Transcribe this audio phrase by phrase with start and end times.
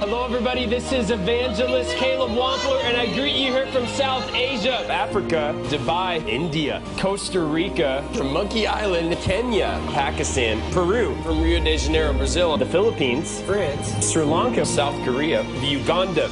[0.00, 4.80] Hello everybody, this is Evangelist Caleb Wampler, and I greet you here from South Asia,
[4.90, 12.12] Africa, Dubai, India, Costa Rica, from Monkey Island, Kenya, Pakistan, Peru, from Rio de Janeiro,
[12.12, 16.28] Brazil, the Philippines, France, Sri Lanka, South Korea, the Uganda.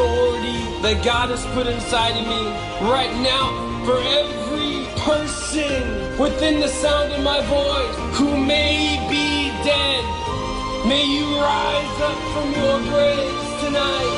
[0.00, 2.42] Authority that God has put inside of me
[2.88, 3.52] right now
[3.84, 10.04] for every person within the sound of my voice who may be dead.
[10.88, 14.16] May you rise up from your graves tonight.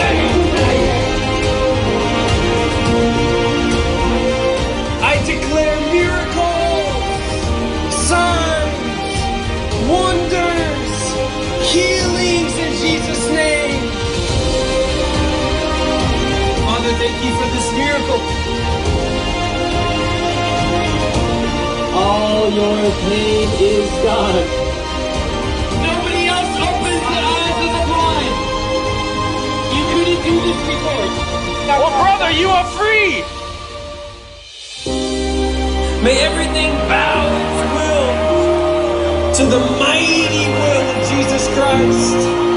[0.00, 0.47] I
[17.18, 18.20] thank you for this miracle.
[21.98, 24.46] All your pain is gone.
[25.82, 28.34] Nobody else opens the eyes of the blind.
[29.74, 31.06] You couldn't do this before.
[31.66, 33.24] Well, brother, you are free.
[36.02, 38.10] May everything bow its will
[39.34, 42.47] to the mighty will of Jesus Christ.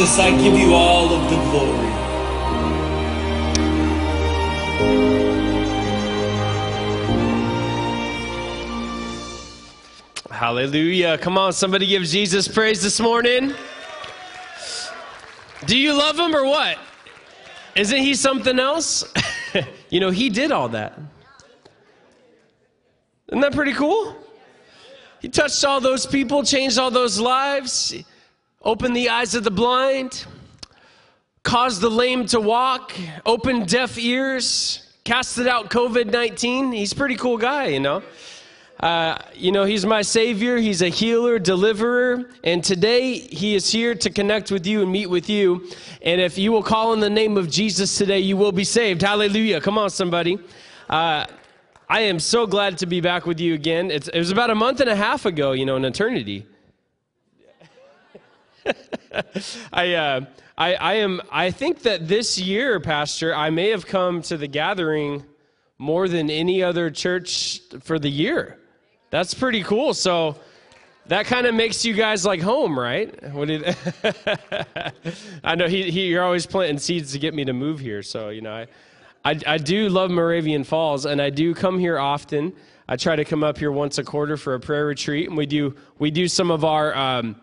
[0.00, 1.90] Jesus, I give you all of the glory.
[10.30, 11.18] Hallelujah.
[11.18, 13.52] Come on, somebody give Jesus praise this morning.
[15.66, 16.78] Do you love him or what?
[17.76, 19.04] Isn't he something else?
[19.90, 20.98] you know, he did all that.
[23.28, 24.16] Isn't that pretty cool?
[25.20, 27.94] He touched all those people, changed all those lives,
[28.62, 30.26] opened the eyes of the blind,
[31.42, 32.92] caused the lame to walk,
[33.24, 36.72] opened deaf ears, casted out COVID 19.
[36.72, 38.02] He's a pretty cool guy, you know.
[38.80, 43.94] Uh, you know, he's my savior, he's a healer, deliverer, and today he is here
[43.94, 45.68] to connect with you and meet with you.
[46.00, 49.02] And if you will call in the name of Jesus today, you will be saved.
[49.02, 49.60] Hallelujah.
[49.60, 50.38] Come on, somebody.
[50.88, 51.26] Uh,
[51.90, 53.90] I am so glad to be back with you again.
[53.90, 56.46] It's, it was about a month and a half ago, you know, an eternity.
[59.72, 60.20] I, uh,
[60.56, 61.20] I, I am.
[61.30, 65.24] I think that this year, Pastor, I may have come to the gathering
[65.78, 68.58] more than any other church for the year.
[69.10, 69.94] That's pretty cool.
[69.94, 70.36] So
[71.06, 73.10] that kind of makes you guys like home, right?
[73.46, 73.76] Did,
[75.44, 78.02] I know he, he, you're always planting seeds to get me to move here.
[78.02, 78.66] So, you know, I,
[79.24, 82.52] I, I do love Moravian Falls and I do come here often.
[82.86, 85.46] I try to come up here once a quarter for a prayer retreat and we
[85.46, 87.36] do, we do some of our, um,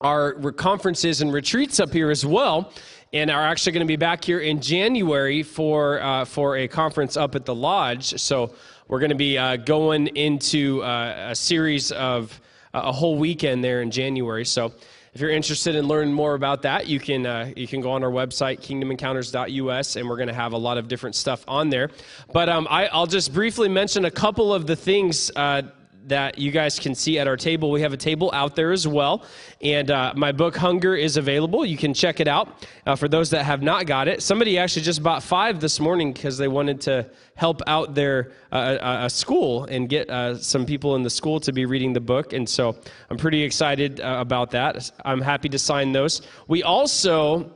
[0.00, 2.72] our conferences and retreats up here as well
[3.12, 7.16] and are actually going to be back here in January for uh, for a conference
[7.16, 8.18] up at the lodge.
[8.20, 8.54] So
[8.88, 12.40] we're going to be uh, going into uh, a series of
[12.72, 14.44] uh, a whole weekend there in January.
[14.44, 14.72] So
[15.12, 18.04] if you're interested in learning more about that, you can uh, you can go on
[18.04, 21.90] our website kingdomencounters.us, and we're going to have a lot of different stuff on there.
[22.32, 25.62] But um, I, will just briefly mention a couple of the things uh,
[26.06, 27.70] that you guys can see at our table.
[27.70, 29.24] We have a table out there as well.
[29.60, 31.64] And uh, my book, Hunger, is available.
[31.64, 34.22] You can check it out uh, for those that have not got it.
[34.22, 39.00] Somebody actually just bought five this morning because they wanted to help out their uh,
[39.02, 42.32] a school and get uh, some people in the school to be reading the book.
[42.32, 42.76] And so
[43.10, 44.90] I'm pretty excited uh, about that.
[45.04, 46.22] I'm happy to sign those.
[46.48, 47.54] We also.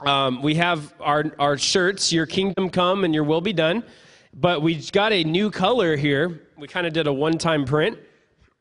[0.00, 3.84] Um, we have our, our shirts, Your Kingdom Come and Your Will Be Done.
[4.34, 6.43] But we've got a new color here.
[6.56, 7.98] We kind of did a one time print,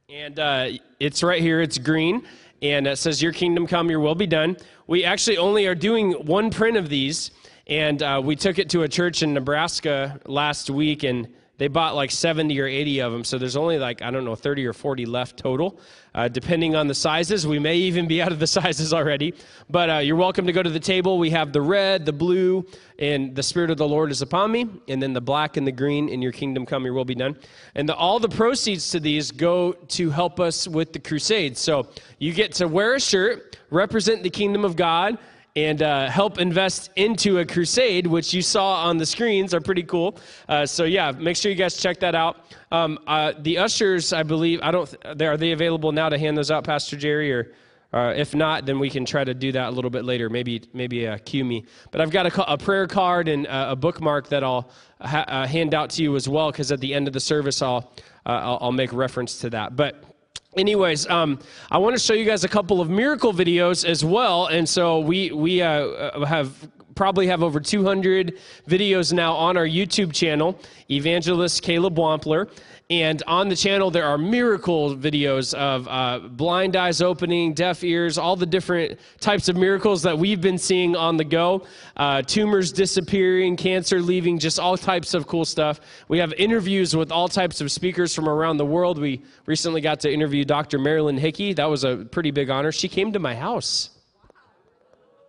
[0.09, 0.69] and uh,
[0.99, 1.61] it's right here.
[1.61, 2.23] It's green,
[2.63, 4.57] and it says, Your kingdom come, your will be done.
[4.87, 7.29] We actually only are doing one print of these,
[7.67, 11.27] and uh, we took it to a church in Nebraska last week, and
[11.57, 13.23] they bought like 70 or 80 of them.
[13.23, 15.79] So there's only like, I don't know, 30 or 40 left total,
[16.15, 17.45] uh, depending on the sizes.
[17.45, 19.35] We may even be out of the sizes already.
[19.69, 21.19] But uh, you're welcome to go to the table.
[21.19, 22.65] We have the red, the blue,
[22.97, 24.67] and the Spirit of the Lord is upon me.
[24.87, 27.37] And then the black and the green, in your kingdom come, your will be done.
[27.75, 31.59] And the, all the proceeds to these go to help us with the crusades.
[31.59, 35.19] So you get to wear a shirt, represent the kingdom of God
[35.55, 39.83] and uh, help invest into a crusade, which you saw on the screens are pretty
[39.83, 40.17] cool.
[40.49, 42.37] Uh, so yeah, make sure you guys check that out.
[42.71, 44.95] Um, uh, the ushers, I believe, I don't.
[45.15, 47.53] They, are they available now to hand those out, Pastor Jerry, or?
[47.93, 50.27] Uh, if not, then we can try to do that a little bit later.
[50.27, 51.63] Maybe, maybe uh, cue me.
[51.91, 55.75] But I've got a, a prayer card and uh, a bookmark that I'll ha- hand
[55.75, 57.93] out to you as well, because at the end of the service, I'll,
[58.25, 59.75] I'll, I'll make reference to that.
[59.75, 60.03] But
[60.57, 61.39] anyways um,
[61.71, 64.99] i want to show you guys a couple of miracle videos as well and so
[64.99, 68.37] we we uh, uh have probably have over 200
[68.67, 70.59] videos now on our youtube channel
[70.89, 72.49] evangelist caleb wampler
[72.89, 78.17] and on the channel, there are miracle videos of uh, blind eyes opening, deaf ears,
[78.17, 81.65] all the different types of miracles that we've been seeing on the go.
[81.95, 85.79] Uh, tumors disappearing, cancer leaving, just all types of cool stuff.
[86.09, 88.99] We have interviews with all types of speakers from around the world.
[88.99, 90.77] We recently got to interview Dr.
[90.77, 91.53] Marilyn Hickey.
[91.53, 92.71] That was a pretty big honor.
[92.71, 93.91] She came to my house.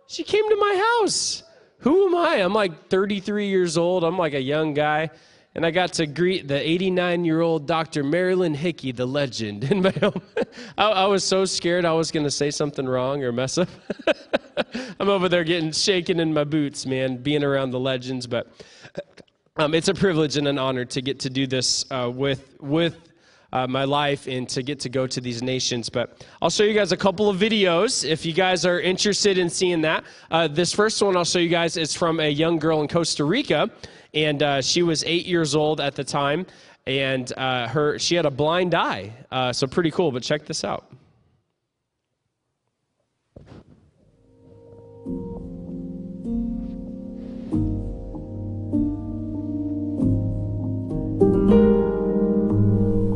[0.07, 1.41] She came to my house.
[1.85, 2.35] Who am I?
[2.43, 4.03] I'm like 33 years old.
[4.03, 5.11] I'm like a young guy
[5.55, 8.03] and I got to greet the 89 year old Dr.
[8.03, 10.21] Marilyn Hickey, the legend, in my home.
[10.77, 13.69] I, I was so scared I was going to say something wrong or mess up.
[14.99, 18.27] I'm over there getting shaken in my boots, man, being around the legends.
[18.27, 18.51] But
[19.57, 22.97] um, it's a privilege and an honor to get to do this uh, with, with
[23.53, 25.89] uh, my life and to get to go to these nations.
[25.89, 29.49] But I'll show you guys a couple of videos if you guys are interested in
[29.49, 30.03] seeing that.
[30.31, 33.23] Uh, this first one I'll show you guys is from a young girl in Costa
[33.23, 33.69] Rica
[34.15, 36.47] and uh, she was eight years old at the time,
[36.87, 40.11] and uh, her she had a blind eye, uh, so pretty cool.
[40.11, 40.85] But check this out.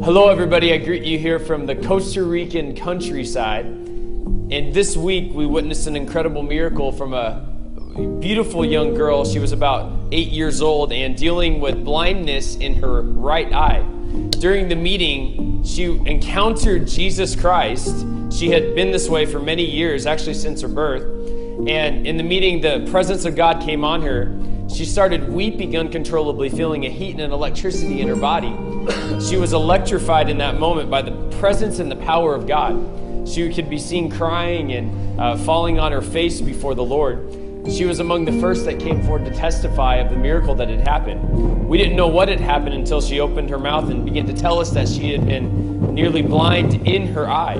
[0.10, 0.74] Hello, everybody.
[0.74, 3.68] I greet you here from the Costa Rican countryside.
[3.68, 7.46] And this week, we witnessed an incredible miracle from a
[8.20, 9.24] beautiful young girl.
[9.24, 13.84] She was about eight years old and dealing with blindness in her right eye.
[14.32, 18.04] During the meeting, she encountered Jesus Christ.
[18.32, 21.04] She had been this way for many years, actually since her birth.
[21.68, 24.36] And in the meeting, the presence of God came on her.
[24.74, 28.56] She started weeping uncontrollably, feeling a heat and an electricity in her body.
[29.20, 33.28] She was electrified in that moment by the presence and the power of God.
[33.28, 37.36] She could be seen crying and uh, falling on her face before the Lord.
[37.70, 40.88] She was among the first that came forward to testify of the miracle that had
[40.88, 41.68] happened.
[41.68, 44.60] We didn't know what had happened until she opened her mouth and began to tell
[44.60, 47.58] us that she had been nearly blind in her eye.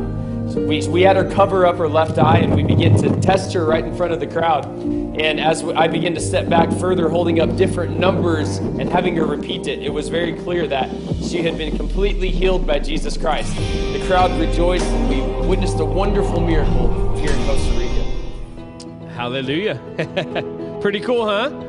[0.56, 3.66] We, we had her cover up her left eye and we began to test her
[3.66, 4.66] right in front of the crowd.
[4.66, 9.26] And as I began to step back further, holding up different numbers and having her
[9.26, 10.90] repeat it, it was very clear that
[11.22, 13.56] she had been completely healed by Jesus Christ.
[13.94, 19.10] The crowd rejoiced and we witnessed a wonderful miracle here in Costa Rica.
[19.10, 20.80] Hallelujah.
[20.82, 21.66] Pretty cool, huh?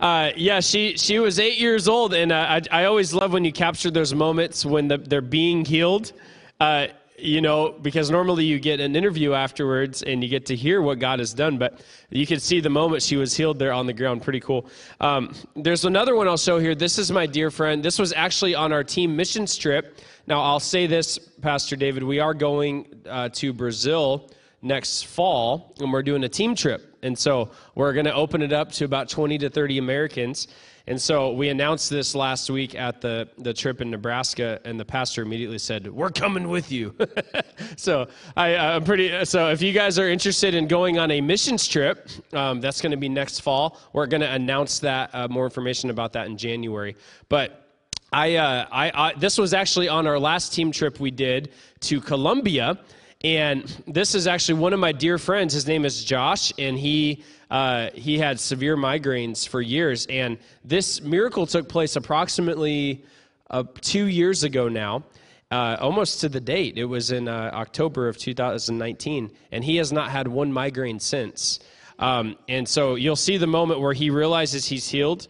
[0.00, 3.44] Uh, yeah, she she was eight years old, and uh, I I always love when
[3.44, 6.12] you capture those moments when the, they're being healed.
[6.60, 6.86] Uh,
[7.18, 10.98] you know, because normally you get an interview afterwards and you get to hear what
[10.98, 11.80] God has done, but
[12.10, 14.22] you can see the moment she was healed there on the ground.
[14.22, 14.66] Pretty cool.
[15.00, 16.74] Um, there's another one I'll show here.
[16.74, 17.82] This is my dear friend.
[17.82, 19.98] This was actually on our team missions trip.
[20.26, 24.30] Now, I'll say this, Pastor David, we are going uh, to Brazil
[24.62, 26.96] next fall, and we're doing a team trip.
[27.02, 30.48] And so we're going to open it up to about 20 to 30 Americans.
[30.88, 34.86] And so we announced this last week at the, the trip in Nebraska, and the
[34.86, 36.94] pastor immediately said, We're coming with you.
[37.76, 39.26] so I, am pretty.
[39.26, 42.92] So if you guys are interested in going on a missions trip, um, that's going
[42.92, 43.78] to be next fall.
[43.92, 46.96] We're going to announce that, uh, more information about that in January.
[47.28, 47.66] But
[48.10, 52.00] I, uh, I, I, this was actually on our last team trip we did to
[52.00, 52.78] Colombia.
[53.24, 55.52] And this is actually one of my dear friends.
[55.52, 60.06] His name is Josh, and he uh, he had severe migraines for years.
[60.06, 63.04] And this miracle took place approximately
[63.50, 65.02] uh, two years ago now,
[65.50, 66.78] uh, almost to the date.
[66.78, 71.58] It was in uh, October of 2019, and he has not had one migraine since.
[71.98, 75.26] Um, and so you'll see the moment where he realizes he's healed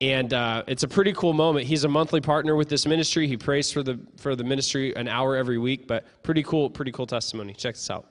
[0.00, 1.66] and uh, it's a pretty cool moment.
[1.66, 3.26] He's a monthly partner with this ministry.
[3.26, 6.92] He prays for the for the ministry an hour every week, but pretty cool, pretty
[6.92, 7.52] cool testimony.
[7.52, 8.06] Check this out.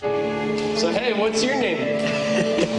[0.00, 1.78] So hey, what's your name?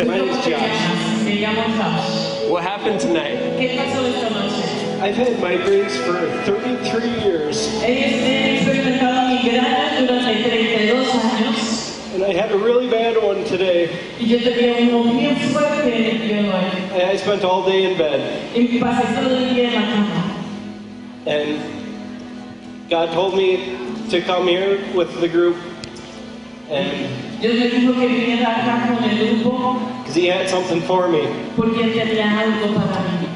[0.07, 1.23] My name is Josh.
[1.25, 2.49] Me llamo Josh.
[2.49, 3.37] What happened tonight?
[3.59, 4.77] ¿Qué pasó esta noche?
[5.01, 7.67] I've had migraines for 33 years,
[12.27, 13.89] I had a really bad one today.
[14.19, 16.65] y yo tenía uno bien fuerte el día de hoy.
[16.93, 18.19] And I spent all day in bed,
[18.53, 20.33] Y pasé todo el día en la cama.
[21.25, 23.77] and God told me
[24.09, 25.55] to come here with the group,
[26.69, 26.87] and
[27.41, 31.27] Dios me dijo que viniera acá con el grupo because He had something for me.
[31.55, 33.26] porque Él tenía algo para mí.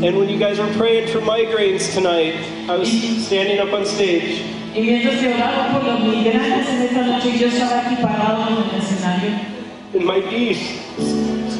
[0.00, 2.36] And when you guys were praying for migraines tonight,
[2.70, 2.88] I was
[3.26, 7.48] standing up on stage, Y mientras que oraba por los migrañas en esta noche, yo
[7.48, 9.58] estaba aquí parado en el escenario
[9.94, 10.58] and my knees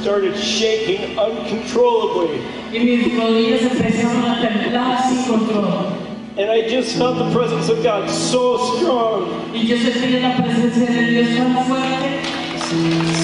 [0.00, 2.40] started shaking uncontrollably.
[2.73, 5.92] y mis rodillas empezaron a temblar sin control.
[6.37, 10.87] And I just felt the presence of God so strong, Y yo sentí la presencia
[10.87, 12.38] de Dios tan fuerte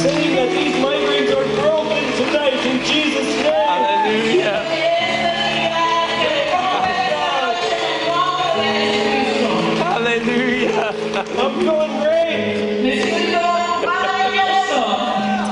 [0.02, 3.68] saying that these migraines are broken tonight in Jesus' name.
[3.68, 4.73] Hallelujah.
[10.84, 12.82] I'm feeling great.
[12.82, 13.40] Me siento
[13.86, 14.84] maravilloso.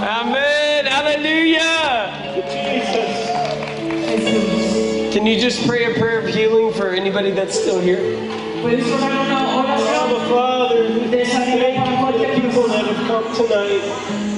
[0.05, 0.85] Amen.
[0.85, 2.12] Hallelujah.
[2.53, 3.33] Jesus.
[5.15, 8.19] Can you just pray a prayer of healing for anybody that's still here?
[8.62, 13.83] Abba Father, thank you for the people that have come tonight,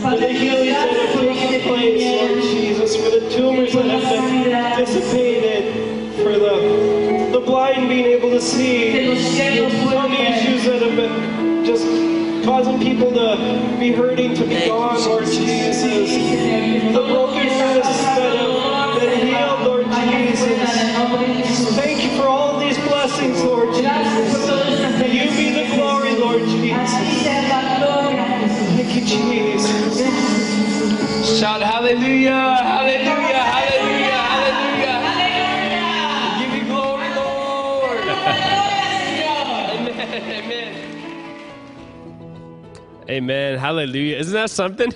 [0.00, 6.03] for the healings that have taken place, Lord Jesus, for the tumors that have dissipated,
[6.44, 10.14] the, the blind being able to see, pueden ver.
[10.14, 11.86] issues that have been just
[12.44, 13.36] causing people to
[13.78, 15.82] be hurting, to be gone, Lord Jesus.
[15.82, 17.84] The brokenness
[18.16, 21.76] that have been healed, Lord Jesus.
[21.76, 24.48] Thank you for all these blessings, Lord Jesus.
[25.00, 26.92] May you be the glory, Lord Jesus.
[28.76, 29.94] Thank you, Jesus.
[31.40, 31.62] Shout.
[31.62, 32.30] Hallelujah.
[32.30, 33.03] Hallelujah.
[43.14, 43.61] Amen.
[43.61, 44.16] Hallelujah.
[44.16, 44.92] Isn't that something?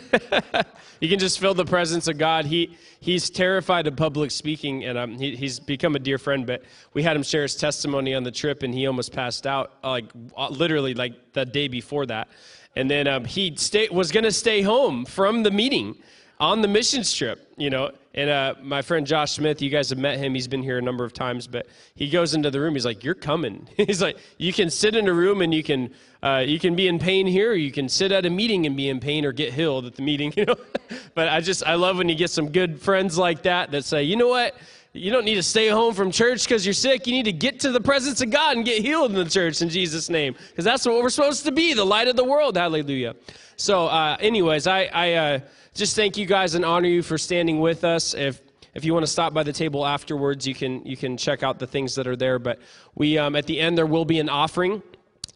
[1.00, 2.46] you can just feel the presence of God.
[2.46, 6.44] He he's terrified of public speaking, and um, he, he's become a dear friend.
[6.44, 9.74] But we had him share his testimony on the trip, and he almost passed out,
[9.84, 10.06] uh, like
[10.36, 12.26] uh, literally like the day before that.
[12.74, 15.96] And then um, he stay, was going to stay home from the meeting
[16.40, 17.92] on the missions trip, you know.
[18.18, 20.34] And uh, my friend Josh Smith, you guys have met him.
[20.34, 22.74] He's been here a number of times, but he goes into the room.
[22.74, 25.94] He's like, "You're coming." he's like, "You can sit in a room and you can
[26.20, 28.88] uh, you can be in pain here, you can sit at a meeting and be
[28.88, 30.56] in pain, or get healed at the meeting." You know.
[31.14, 34.02] but I just I love when you get some good friends like that that say,
[34.02, 34.56] "You know what."
[34.94, 37.06] You don't need to stay home from church because you're sick.
[37.06, 39.60] You need to get to the presence of God and get healed in the church
[39.60, 40.34] in Jesus' name.
[40.48, 42.56] Because that's what we're supposed to be the light of the world.
[42.56, 43.14] Hallelujah.
[43.60, 45.40] So, uh, anyways, I, I uh,
[45.74, 48.14] just thank you guys and honor you for standing with us.
[48.14, 48.40] If
[48.74, 51.58] if you want to stop by the table afterwards, you can you can check out
[51.58, 52.38] the things that are there.
[52.38, 52.60] But
[52.94, 54.80] we um, at the end there will be an offering,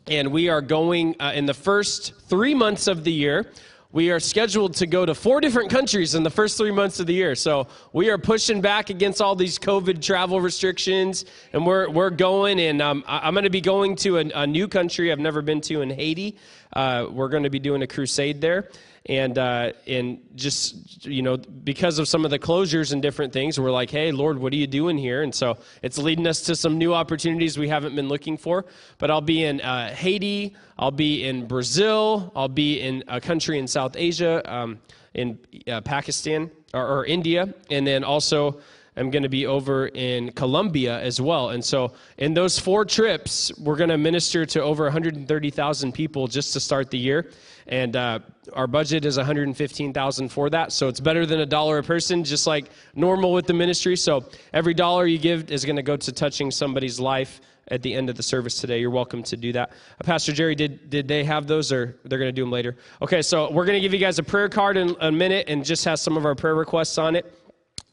[0.07, 3.51] and we are going uh, in the first three months of the year.
[3.93, 7.07] We are scheduled to go to four different countries in the first three months of
[7.07, 7.35] the year.
[7.35, 12.59] So we are pushing back against all these COVID travel restrictions, and we're, we're going.
[12.59, 15.61] And um, I'm going to be going to a, a new country I've never been
[15.63, 16.39] to in Haiti.
[16.73, 18.71] Uh, we're going to be doing a crusade there
[19.07, 23.59] and uh, and just you know because of some of the closures and different things
[23.59, 25.23] we're like hey lord what are you doing here?
[25.23, 28.65] And so it's leading us to some new opportunities we haven't been looking for.
[28.99, 30.55] But i'll be in uh, haiti.
[30.79, 32.33] I'll be in brazil.
[32.37, 34.79] I'll be in a country in south asia um,
[35.15, 37.53] in uh, pakistan or, or india.
[37.71, 38.61] And then also
[38.97, 41.51] I'm going to be over in Colombia as well.
[41.51, 46.53] And so, in those four trips, we're going to minister to over 130,000 people just
[46.53, 47.31] to start the year.
[47.67, 48.21] And uh,
[48.53, 50.73] our budget is 115,000 for that.
[50.73, 53.97] So it's better than a dollar a person, just like normal with the ministry.
[53.97, 57.95] So every dollar you give is going to go to touching somebody's life at the
[57.95, 58.81] end of the service today.
[58.81, 59.71] You're welcome to do that.
[59.71, 62.77] Uh, Pastor Jerry, did did they have those, or they're going to do them later?
[63.01, 65.65] Okay, so we're going to give you guys a prayer card in a minute, and
[65.65, 67.33] just has some of our prayer requests on it.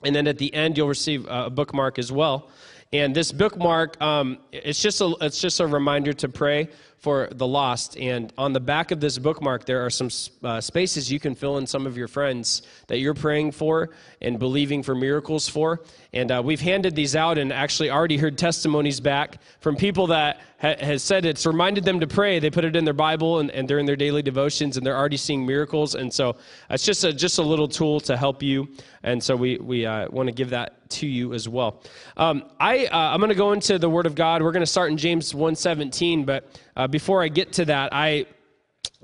[0.03, 2.49] And then at the end, you'll receive a bookmark as well.
[2.91, 7.47] And this bookmark, um, it's just a it's just a reminder to pray for the
[7.47, 7.97] lost.
[7.97, 10.09] And on the back of this bookmark, there are some
[10.43, 13.91] uh, spaces you can fill in some of your friends that you're praying for
[14.21, 15.81] and believing for miracles for.
[16.11, 20.41] And uh, we've handed these out and actually already heard testimonies back from people that
[20.59, 22.39] ha- has said it's reminded them to pray.
[22.39, 24.97] They put it in their Bible and, and they're in their daily devotions and they're
[24.97, 25.95] already seeing miracles.
[25.95, 26.35] And so
[26.69, 28.67] it's just a, just a little tool to help you.
[29.03, 31.81] And so we, we uh, want to give that to you as well.
[32.17, 34.41] Um, I, uh, I'm going to go into the Word of God.
[34.41, 38.25] We're going to start in James 1.17, but uh, before I get to that, I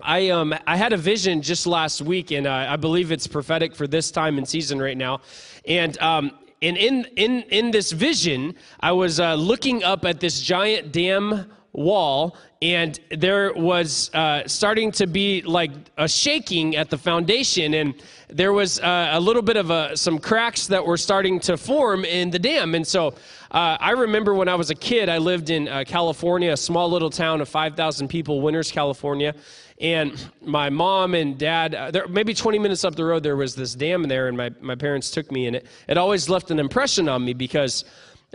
[0.01, 3.75] I um I had a vision just last week, and uh, I believe it's prophetic
[3.75, 5.19] for this time and season right now.
[5.67, 10.39] And um and in in in this vision, I was uh, looking up at this
[10.39, 16.97] giant dam wall, and there was uh, starting to be like a shaking at the
[16.97, 17.93] foundation, and
[18.29, 22.05] there was uh, a little bit of a, some cracks that were starting to form
[22.05, 22.73] in the dam.
[22.73, 23.13] And so
[23.55, 26.89] uh, I remember when I was a kid, I lived in uh, California, a small
[26.89, 29.33] little town of 5,000 people, Winters, California.
[29.79, 33.55] And my mom and dad, uh, there, maybe 20 minutes up the road, there was
[33.55, 36.59] this dam there, and my, my parents took me, and it, it always left an
[36.59, 37.85] impression on me because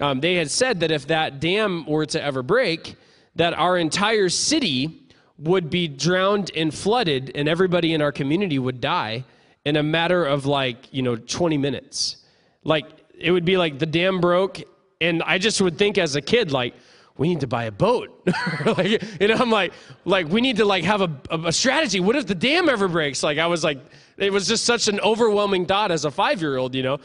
[0.01, 2.97] um, they had said that if that dam were to ever break,
[3.35, 5.03] that our entire city
[5.37, 9.23] would be drowned and flooded, and everybody in our community would die
[9.67, 12.25] in a matter of like, you know, 20 minutes.
[12.65, 12.87] Like,
[13.19, 14.63] it would be like the dam broke,
[15.01, 16.75] and I just would think as a kid, like,
[17.21, 18.27] we need to buy a boat.
[18.65, 19.75] like, know, I'm like,
[20.07, 22.01] like we need to like have a, a strategy.
[22.01, 23.23] What if the dam ever breaks?
[23.23, 23.79] Like I was like,
[24.17, 26.99] it was just such an overwhelming thought as a five year old, you know,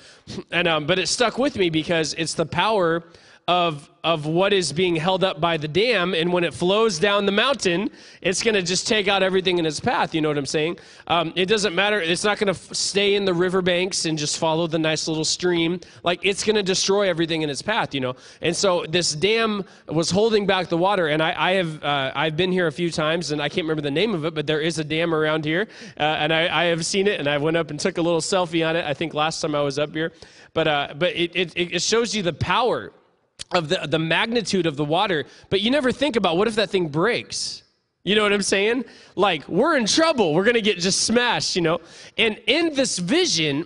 [0.52, 3.04] and um, but it stuck with me because it's the power
[3.48, 7.28] of of what is being held up by the dam and when it flows down
[7.28, 10.38] the mountain it's going to just take out everything in its path you know what
[10.38, 10.78] i'm saying?
[11.06, 14.40] Um, it doesn't matter it's not going to f- stay in the riverbanks and just
[14.40, 15.80] follow the nice little stream.
[16.04, 18.16] Like it's going to destroy everything in its path you know?
[18.42, 22.36] And so this dam was holding back the water and i, I have uh, i've
[22.36, 24.62] been here a few times and i can't remember the name of it but there
[24.62, 25.68] is a dam around here
[26.00, 28.22] uh, and I, I have seen it and i went up and took a little
[28.22, 30.14] selfie on it i think last time i was up here.
[30.56, 32.94] But uh, but it, it, it shows you the power
[33.52, 36.70] of the, the magnitude of the water, but you never think about what if that
[36.70, 37.64] thing breaks?
[38.04, 38.86] You know what I'm saying?
[39.16, 40.34] Like, we're in trouble.
[40.34, 41.80] We're going to get just smashed, you know?
[42.18, 43.66] And in this vision,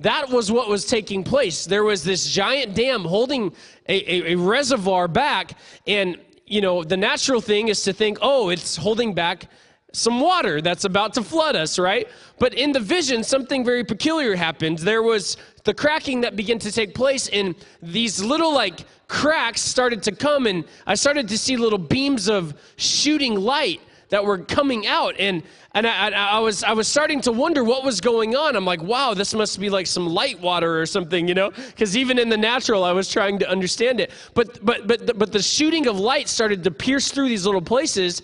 [0.00, 1.66] that was what was taking place.
[1.66, 3.54] There was this giant dam holding
[3.88, 5.56] a, a, a reservoir back,
[5.86, 9.48] and, you know, the natural thing is to think, oh, it's holding back
[9.96, 12.06] some water that's about to flood us, right?
[12.38, 14.78] But in the vision, something very peculiar happened.
[14.78, 20.02] There was the cracking that began to take place, and these little, like, cracks started
[20.02, 24.86] to come, and I started to see little beams of shooting light that were coming
[24.86, 25.42] out and
[25.74, 28.56] and I, I, was I was starting to wonder what was going on.
[28.56, 31.50] I'm like, wow, this must be like some light water or something, you know?
[31.50, 34.10] Because even in the natural, I was trying to understand it.
[34.32, 38.22] But but but but the shooting of light started to pierce through these little places,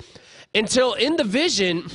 [0.55, 1.87] until in the vision,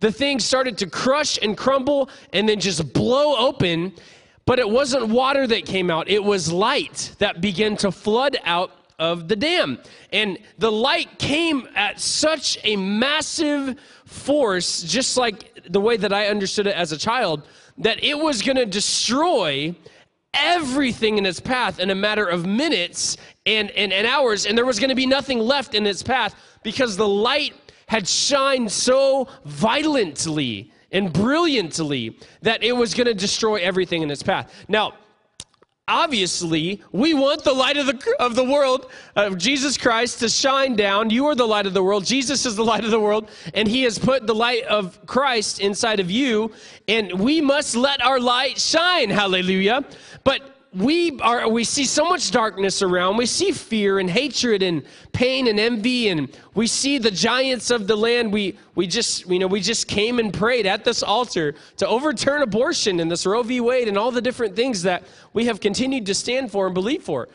[0.00, 3.92] the thing started to crush and crumble and then just blow open.
[4.46, 8.70] But it wasn't water that came out, it was light that began to flood out
[8.98, 9.78] of the dam.
[10.12, 16.26] And the light came at such a massive force, just like the way that I
[16.26, 17.42] understood it as a child,
[17.78, 19.74] that it was going to destroy
[20.34, 24.46] everything in its path in a matter of minutes and, and, and hours.
[24.46, 27.54] And there was going to be nothing left in its path because the light
[27.86, 34.22] had shined so violently and brilliantly that it was going to destroy everything in its
[34.22, 34.52] path.
[34.68, 34.94] Now,
[35.88, 40.76] obviously, we want the light of the, of the world, of Jesus Christ, to shine
[40.76, 41.10] down.
[41.10, 42.04] You are the light of the world.
[42.04, 45.60] Jesus is the light of the world, and He has put the light of Christ
[45.60, 46.52] inside of you,
[46.88, 49.10] and we must let our light shine.
[49.10, 49.84] Hallelujah.
[50.22, 53.16] But we are we see so much darkness around.
[53.16, 54.82] We see fear and hatred and
[55.12, 58.32] pain and envy and we see the giants of the land.
[58.32, 62.42] We we just you know we just came and prayed at this altar to overturn
[62.42, 63.60] abortion and this roe v.
[63.60, 67.04] Wade and all the different things that we have continued to stand for and believe
[67.04, 67.28] for.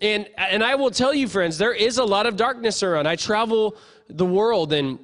[0.00, 3.08] And and i will tell you friends there is a lot of darkness around.
[3.08, 3.76] I travel
[4.08, 4.98] the world and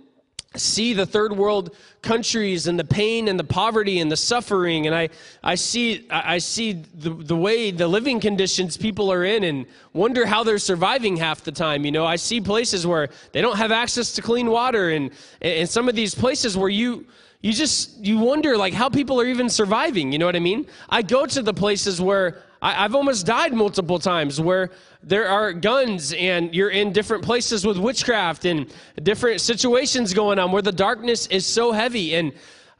[0.56, 4.96] see the third world countries and the pain and the poverty and the suffering and
[4.96, 5.08] i,
[5.44, 10.26] I see i see the, the way the living conditions people are in and wonder
[10.26, 12.04] how they're surviving half the time you know?
[12.04, 15.94] I see places where they don't have access to clean water and and some of
[15.94, 17.06] these places where you
[17.42, 20.66] you just you wonder like how people are even surviving you know what i mean?
[20.88, 24.70] I go to the places where I, i've almost died multiple times where
[25.02, 30.52] there are guns and you're in different places with witchcraft and different situations going on
[30.52, 32.14] where the darkness is so heavy.
[32.14, 32.32] And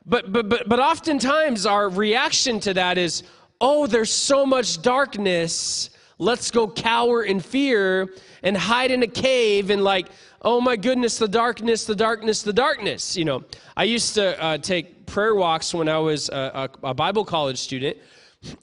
[0.05, 3.23] but but but, but oftentimes our reaction to that is
[3.61, 5.91] oh there's so much darkness.
[6.19, 8.11] Let's go cower in fear
[8.43, 10.09] and hide in a cave and like
[10.43, 13.17] oh my goodness the darkness the darkness the darkness.
[13.17, 13.45] You know
[13.77, 17.97] i used to uh, take prayer walks when i was a, a bible college student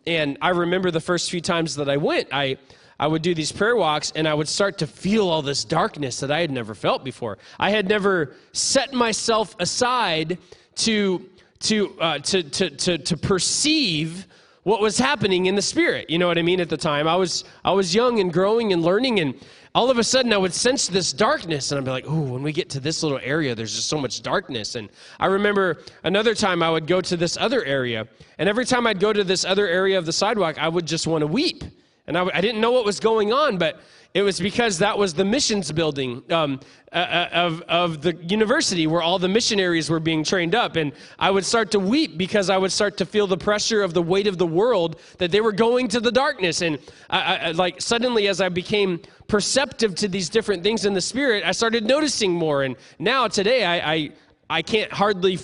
[0.05, 2.57] and i remember the first few times that i went i
[2.99, 6.19] I would do these prayer walks and I would start to feel all this darkness
[6.19, 7.37] that I had never felt before.
[7.59, 10.39] I had never set myself aside
[10.77, 11.23] to,
[11.59, 14.25] to, uh, to, to, to, to perceive
[14.67, 16.09] what was happening in the spirit.
[16.09, 16.59] You know what I mean?
[16.59, 19.33] At the time, I was I was young and growing and learning, and
[19.77, 22.41] all of a sudden I would sense this darkness, and I'd be like, "Oh, when
[22.41, 26.33] we get to this little area, there's just so much darkness." And I remember another
[26.33, 28.07] time I would go to this other area,
[28.39, 31.05] and every time I'd go to this other area of the sidewalk, I would just
[31.05, 31.63] want to weep,
[32.08, 33.80] and I, didn't know what was going on, but
[34.13, 36.60] it was because that was the missions building um,
[36.93, 40.78] uh, uh, of, of the university where all the missionaries were being trained up.
[40.78, 43.93] And I would start to weep because I would start to feel the pressure of
[43.93, 46.62] the weight of the world that they were going to the darkness.
[46.62, 51.02] And I, I, like suddenly, as I became perceptive to these different things in the
[51.02, 52.63] spirit, I started noticing more.
[52.63, 54.10] And now, today, I, I,
[54.50, 55.39] I can't hardly.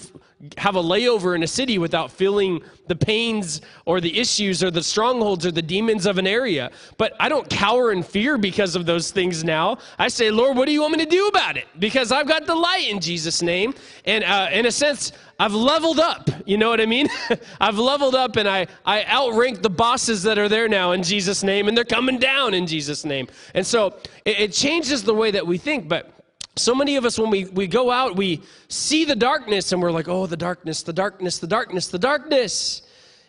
[0.58, 4.84] Have a layover in a city without feeling the pains or the issues or the
[4.84, 6.71] strongholds or the demons of an area.
[6.97, 9.77] But I don't cower in fear because of those things now.
[9.97, 11.65] I say, Lord, what do you want me to do about it?
[11.79, 13.73] Because I've got the light in Jesus' name.
[14.06, 16.29] And uh, in a sense, I've leveled up.
[16.45, 17.08] You know what I mean?
[17.62, 21.43] I've leveled up and I, I outrank the bosses that are there now in Jesus'
[21.43, 23.27] name, and they're coming down in Jesus' name.
[23.53, 25.88] And so it, it changes the way that we think.
[25.88, 26.12] But
[26.55, 29.91] so many of us, when we, we go out, we see the darkness and we're
[29.91, 32.83] like, oh, the darkness, the darkness, the darkness, the darkness.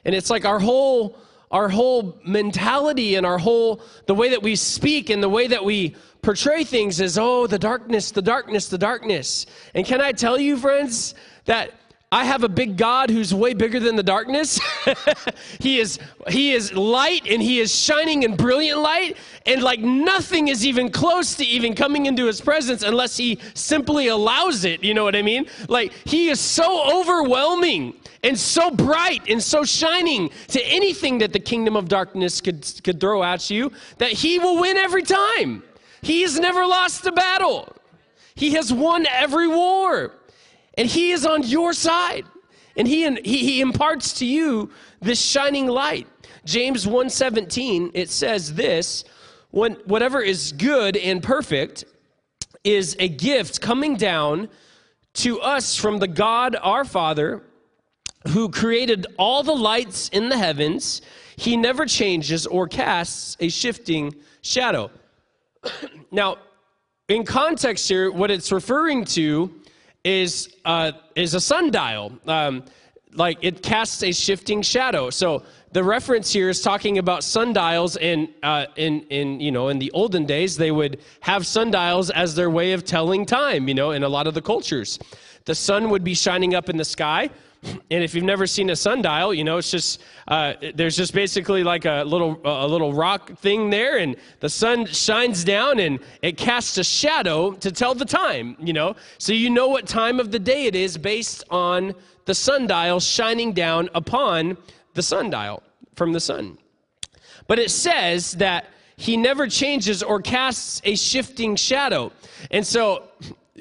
[0.05, 1.19] And it's like our whole
[1.51, 5.65] our whole mentality and our whole the way that we speak and the way that
[5.65, 10.37] we portray things is oh the darkness the darkness the darkness and can i tell
[10.37, 11.71] you friends that
[12.15, 14.61] I have a big God who's way bigger than the darkness.
[15.59, 15.99] he is
[16.29, 20.93] he is light and he is shining in brilliant light and like nothing is even
[20.93, 25.17] close to even coming into his presence unless he simply allows it, you know what
[25.17, 25.47] I mean?
[25.69, 31.41] Like he is so overwhelming and so bright and so shining to anything that the
[31.41, 35.65] kingdom of darkness could could throw at you that he will win every time.
[36.01, 37.75] He has never lost a battle.
[38.37, 40.13] He has won every war.
[40.77, 42.25] And he is on your side.
[42.77, 46.09] And he, he, he imparts to you this shining light.
[46.45, 49.05] James 1:17 it says this,
[49.51, 51.85] when whatever is good and perfect
[52.65, 54.49] is a gift coming down
[55.15, 57.43] to us from the God our Father
[58.29, 61.03] who created all the lights in the heavens.
[61.37, 64.91] He never changes or casts a shifting shadow.
[66.11, 66.39] now,
[67.09, 69.55] in context here, what it's referring to
[70.05, 72.13] is uh, is a sundial.
[72.27, 72.65] Um,
[73.15, 75.09] like it casts a shifting shadow.
[75.09, 79.79] So the reference here is talking about sundials, and uh, in in you know in
[79.79, 83.69] the olden days they would have sundials as their way of telling time.
[83.69, 84.99] You know, in a lot of the cultures,
[85.45, 87.31] the sun would be shining up in the sky.
[87.91, 91.65] And if you've never seen a sundial, you know it's just uh, there's just basically
[91.65, 96.37] like a little a little rock thing there, and the sun shines down and it
[96.37, 98.57] casts a shadow to tell the time.
[98.61, 102.35] You know, so you know what time of the day it is based on the
[102.35, 104.57] sundial shining down upon
[104.95, 105.63] the sundial
[105.95, 106.59] from the sun.
[107.47, 112.13] But it says that he never changes or casts a shifting shadow.
[112.51, 113.09] And so,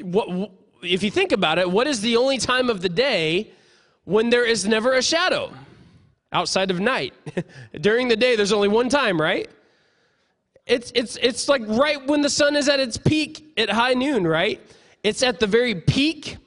[0.01, 3.51] what, if you think about it, what is the only time of the day
[4.05, 5.51] when there is never a shadow
[6.31, 7.13] outside of night?
[7.81, 9.49] During the day, there's only one time, right?
[10.65, 14.25] It's, it's, it's like right when the sun is at its peak at high noon,
[14.25, 14.61] right?
[15.03, 16.37] It's at the very peak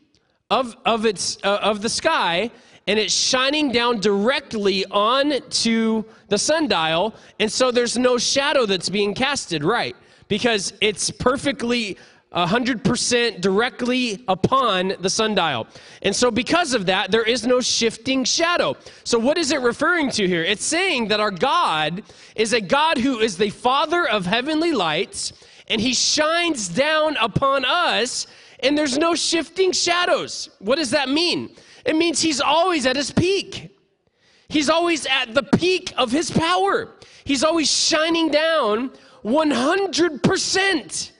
[0.50, 2.50] of, of, its, uh, of the sky,
[2.86, 8.88] and it's shining down directly on to the sundial, and so there's no shadow that's
[8.88, 9.96] being casted, right?
[10.28, 11.98] Because it's perfectly
[12.34, 15.66] 100% directly upon the sundial.
[16.02, 18.76] And so, because of that, there is no shifting shadow.
[19.04, 20.42] So, what is it referring to here?
[20.42, 22.02] It's saying that our God
[22.34, 25.32] is a God who is the Father of heavenly lights,
[25.68, 28.26] and He shines down upon us,
[28.60, 30.50] and there's no shifting shadows.
[30.58, 31.54] What does that mean?
[31.84, 33.72] It means He's always at His peak.
[34.48, 36.92] He's always at the peak of His power.
[37.24, 38.90] He's always shining down
[39.24, 41.10] 100%.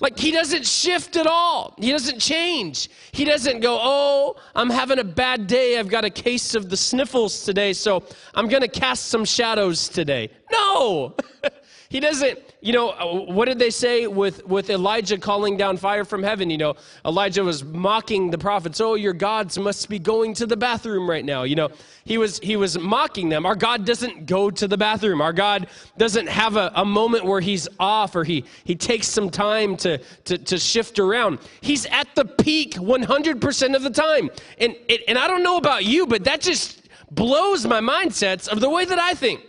[0.00, 1.74] Like he doesn't shift at all.
[1.78, 2.88] He doesn't change.
[3.12, 5.78] He doesn't go, oh, I'm having a bad day.
[5.78, 8.02] I've got a case of the sniffles today, so
[8.34, 10.30] I'm going to cast some shadows today.
[10.50, 11.14] No!
[11.90, 16.04] he doesn't, you know, uh, what did they say with, with Elijah calling down fire
[16.04, 16.48] from heaven?
[16.48, 16.74] You know,
[17.04, 18.80] Elijah was mocking the prophets.
[18.80, 21.42] Oh, your gods must be going to the bathroom right now.
[21.42, 21.70] You know,
[22.04, 23.44] he was, he was mocking them.
[23.44, 25.20] Our God doesn't go to the bathroom.
[25.20, 25.66] Our God
[25.98, 29.98] doesn't have a, a moment where he's off or he, he takes some time to,
[30.26, 31.40] to, to shift around.
[31.60, 34.30] He's at the peak 100% of the time.
[34.58, 34.76] And,
[35.08, 38.84] and I don't know about you, but that just blows my mindsets of the way
[38.84, 39.40] that I think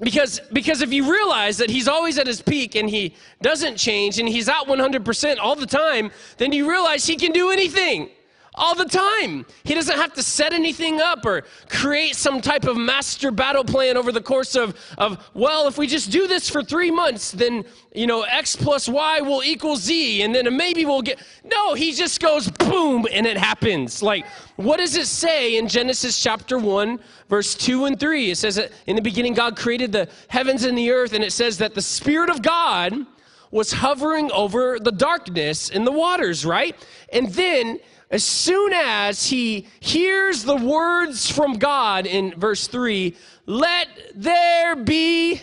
[0.00, 4.18] because because if you realize that he's always at his peak and he doesn't change
[4.18, 8.10] and he's out 100% all the time then you realize he can do anything
[8.58, 9.46] all the time.
[9.64, 13.96] He doesn't have to set anything up or create some type of master battle plan
[13.96, 17.64] over the course of, of well, if we just do this for three months, then,
[17.94, 21.20] you know, X plus Y will equal Z, and then maybe we'll get.
[21.44, 24.02] No, he just goes boom, and it happens.
[24.02, 28.32] Like, what does it say in Genesis chapter 1, verse 2 and 3?
[28.32, 31.32] It says that in the beginning, God created the heavens and the earth, and it
[31.32, 33.06] says that the Spirit of God
[33.50, 36.76] was hovering over the darkness in the waters, right?
[37.12, 37.80] And then,
[38.10, 43.14] as soon as he hears the words from God in verse 3,
[43.46, 45.42] let there be,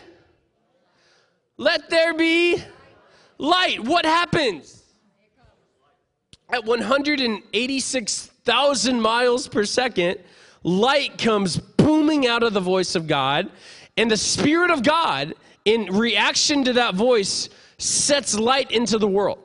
[1.58, 2.62] let there be
[3.38, 3.84] light.
[3.84, 4.84] What happens?
[6.50, 10.20] At 186,000 miles per second,
[10.64, 13.50] light comes booming out of the voice of God,
[13.98, 15.34] and the Spirit of God,
[15.66, 19.40] in reaction to that voice, sets light into the world.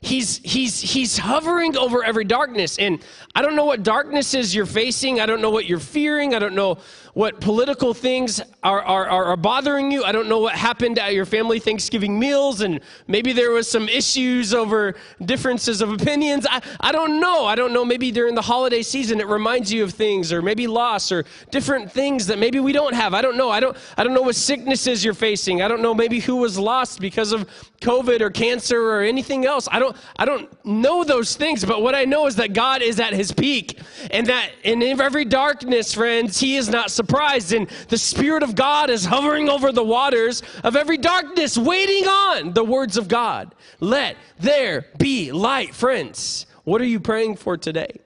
[0.00, 2.78] He's, he's, he's hovering over every darkness.
[2.78, 3.02] And
[3.34, 5.20] I don't know what darknesses you're facing.
[5.20, 6.34] I don't know what you're fearing.
[6.34, 6.78] I don't know
[7.16, 10.04] what political things are, are, are, bothering you.
[10.04, 12.60] I don't know what happened at your family Thanksgiving meals.
[12.60, 16.46] And maybe there was some issues over differences of opinions.
[16.50, 17.46] I, I don't know.
[17.46, 17.86] I don't know.
[17.86, 21.90] Maybe during the holiday season it reminds you of things or maybe loss or different
[21.90, 23.14] things that maybe we don't have.
[23.14, 23.48] I don't know.
[23.48, 25.62] I don't, I don't know what sicknesses you're facing.
[25.62, 27.48] I don't know maybe who was lost because of
[27.80, 29.68] COVID or cancer or anything else.
[29.72, 33.00] I don't, I don't know those things, but what I know is that God is
[33.00, 37.52] at his peak and that in every darkness, friends, he is not surprised.
[37.52, 42.52] And the Spirit of God is hovering over the waters of every darkness, waiting on
[42.52, 43.54] the words of God.
[43.78, 46.46] Let there be light, friends.
[46.64, 48.00] What are you praying for today?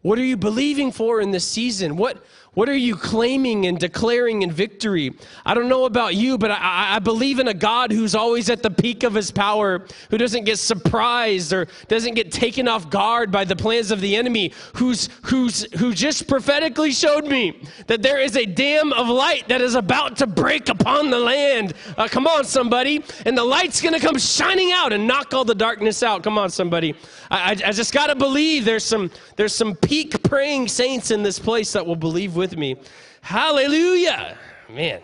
[0.00, 1.96] What are you believing for in this season?
[1.96, 5.14] What, what are you claiming and declaring in victory?
[5.46, 8.62] I don't know about you, but I, I believe in a God who's always at
[8.62, 13.32] the peak of his power, who doesn't get surprised or doesn't get taken off guard
[13.32, 18.20] by the plans of the enemy, who's, who's, who just prophetically showed me that there
[18.20, 21.72] is a dam of light that is about to break upon the land.
[21.96, 23.02] Uh, come on, somebody.
[23.24, 26.22] And the light's going to come shining out and knock all the darkness out.
[26.22, 26.96] Come on, somebody.
[27.32, 31.38] I, I, just got to believe there's some, there's some peak praying saints in this
[31.38, 32.76] place that will believe with me.
[33.22, 34.36] Hallelujah.
[34.68, 35.00] Man,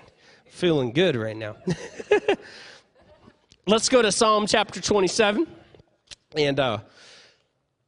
[0.50, 1.56] feeling good right now.
[3.66, 5.46] Let's go to Psalm chapter 27.
[6.36, 6.80] And uh,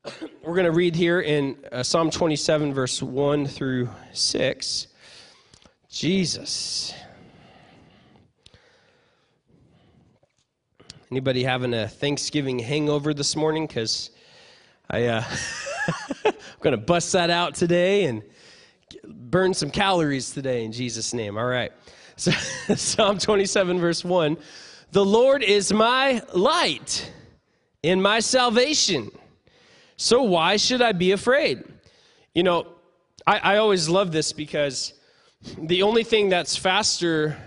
[0.43, 4.87] we're going to read here in uh, Psalm 27, verse 1 through 6.
[5.91, 6.95] Jesus.
[11.11, 13.67] Anybody having a Thanksgiving hangover this morning?
[13.67, 14.11] Because
[14.91, 15.25] I, uh,
[16.25, 18.23] I'm going to bust that out today and
[19.07, 21.39] burn some calories today in Jesus' name.
[21.39, 21.73] All right.
[22.17, 22.33] So,
[22.75, 24.37] Psalm 27, verse 1
[24.91, 27.11] The Lord is my light
[27.83, 29.11] and my salvation.
[29.97, 31.65] So why should I be afraid?
[32.35, 32.67] You know,
[33.27, 34.93] I, I always love this because
[35.57, 37.39] the only thing that's faster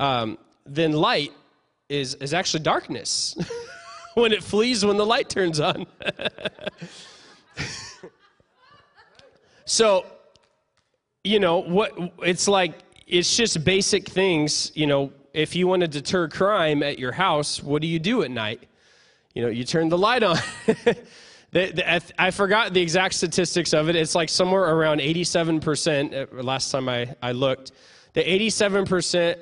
[0.00, 1.32] um, than light
[1.88, 3.36] is, is actually darkness
[4.14, 5.86] when it flees when the light turns on.
[9.64, 10.06] so,
[11.24, 11.92] you know, what
[12.22, 14.72] it's like, it's just basic things.
[14.74, 18.22] You know, if you want to deter crime at your house, what do you do
[18.22, 18.66] at night?
[19.34, 20.36] You know, you turn the light on.
[21.52, 23.96] The, the, I forgot the exact statistics of it.
[23.96, 27.72] It's like somewhere around 87%, uh, last time I, I looked.
[28.12, 29.36] The 87%,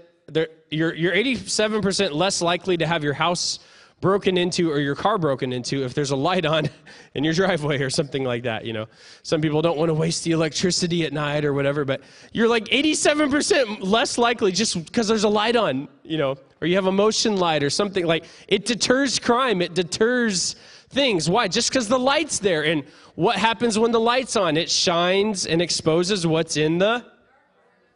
[0.70, 3.58] you're, you're 87% less likely to have your house
[4.00, 6.68] broken into or your car broken into if there's a light on
[7.14, 8.86] in your driveway or something like that, you know.
[9.22, 12.00] Some people don't want to waste the electricity at night or whatever, but
[12.32, 16.74] you're like 87% less likely just because there's a light on, you know, or you
[16.76, 20.56] have a motion light or something like it deters crime, it deters
[20.90, 21.28] things.
[21.28, 21.48] Why?
[21.48, 22.64] Just because the light's there.
[22.64, 22.84] And
[23.14, 24.56] what happens when the light's on?
[24.56, 27.04] It shines and exposes what's in the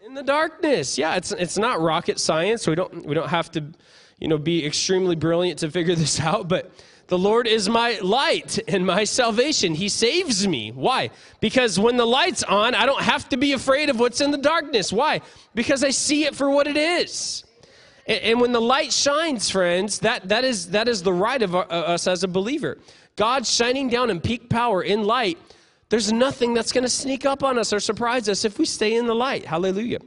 [0.04, 0.98] in the darkness.
[0.98, 2.66] Yeah, it's it's not rocket science.
[2.66, 3.64] We don't we don't have to,
[4.22, 6.70] you know, be extremely brilliant to figure this out, but
[7.08, 9.74] the Lord is my light and my salvation.
[9.74, 10.70] He saves me.
[10.70, 11.10] Why?
[11.40, 14.38] Because when the light's on, I don't have to be afraid of what's in the
[14.38, 14.92] darkness.
[14.92, 15.20] Why?
[15.54, 17.44] Because I see it for what it is.
[18.06, 21.64] And, when the light shines, friends, that, that, is, that is the right of our,
[21.70, 22.78] uh, us as a believer.
[23.16, 25.38] God shining down in peak power in light,
[25.88, 28.96] there's nothing that's going to sneak up on us or surprise us if we stay
[28.96, 29.44] in the light.
[29.44, 29.98] Hallelujah.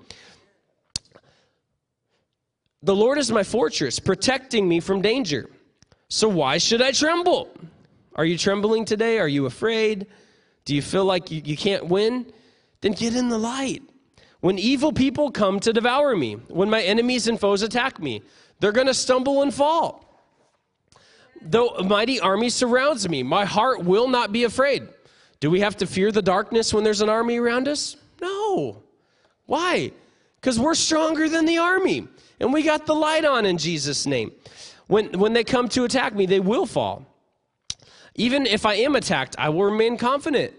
[2.86, 5.50] The Lord is my fortress, protecting me from danger.
[6.08, 7.50] So why should I tremble?
[8.14, 9.18] Are you trembling today?
[9.18, 10.06] Are you afraid?
[10.66, 12.32] Do you feel like you, you can't win?
[12.82, 13.82] Then get in the light.
[14.42, 18.22] When evil people come to devour me, when my enemies and foes attack me,
[18.60, 20.22] they're going to stumble and fall.
[21.42, 24.88] though a mighty army surrounds me, my heart will not be afraid.
[25.40, 27.98] Do we have to fear the darkness when there's an army around us?
[28.22, 28.84] No.
[29.48, 29.92] Why?
[30.40, 32.08] Because we're stronger than the army.
[32.40, 34.32] And we got the light on in Jesus' name.
[34.88, 37.06] When, when they come to attack me, they will fall.
[38.16, 40.54] Even if I am attacked, I will remain confident.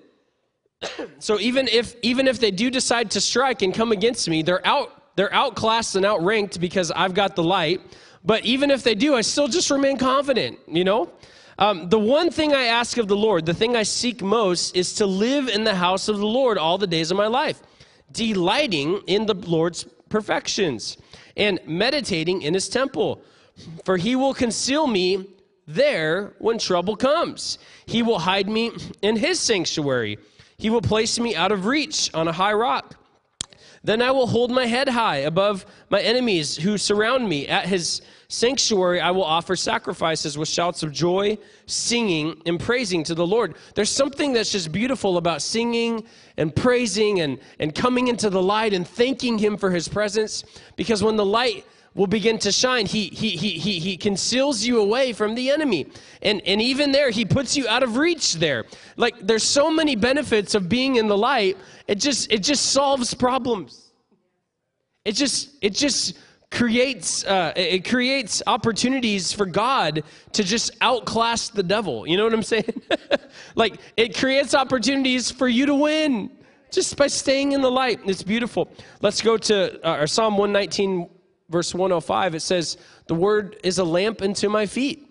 [1.18, 4.66] so even if even if they do decide to strike and come against me, they're
[4.66, 7.80] out they're outclassed and outranked because I've got the light.
[8.24, 10.58] But even if they do, I still just remain confident.
[10.66, 11.10] You know,
[11.58, 14.94] um, the one thing I ask of the Lord, the thing I seek most, is
[14.94, 17.62] to live in the house of the Lord all the days of my life,
[18.12, 20.98] delighting in the Lord's perfections
[21.36, 23.22] and meditating in His temple.
[23.84, 25.26] For He will conceal me
[25.66, 27.58] there when trouble comes.
[27.86, 28.72] He will hide me
[29.02, 30.18] in his sanctuary.
[30.58, 32.96] He will place me out of reach on a high rock.
[33.82, 37.46] Then I will hold my head high above my enemies who surround me.
[37.46, 43.14] At his sanctuary, I will offer sacrifices with shouts of joy, singing and praising to
[43.14, 43.54] the Lord.
[43.74, 48.72] There's something that's just beautiful about singing and praising and, and coming into the light
[48.72, 50.44] and thanking him for his presence.
[50.76, 51.64] Because when the light
[51.96, 52.84] will begin to shine.
[52.84, 55.86] He, he, he, he, he conceals you away from the enemy.
[56.22, 58.66] And, and even there, he puts you out of reach there.
[58.96, 61.56] Like there's so many benefits of being in the light.
[61.88, 63.90] It just, it just solves problems.
[65.06, 66.18] It just, it just
[66.50, 72.06] creates, uh, it creates opportunities for God to just outclass the devil.
[72.06, 72.82] You know what I'm saying?
[73.54, 76.30] like it creates opportunities for you to win
[76.70, 78.00] just by staying in the light.
[78.04, 78.70] It's beautiful.
[79.00, 81.08] Let's go to uh, our Psalm 119,
[81.48, 82.34] verse 105.
[82.34, 85.08] It says, The word is a lamp unto my feet,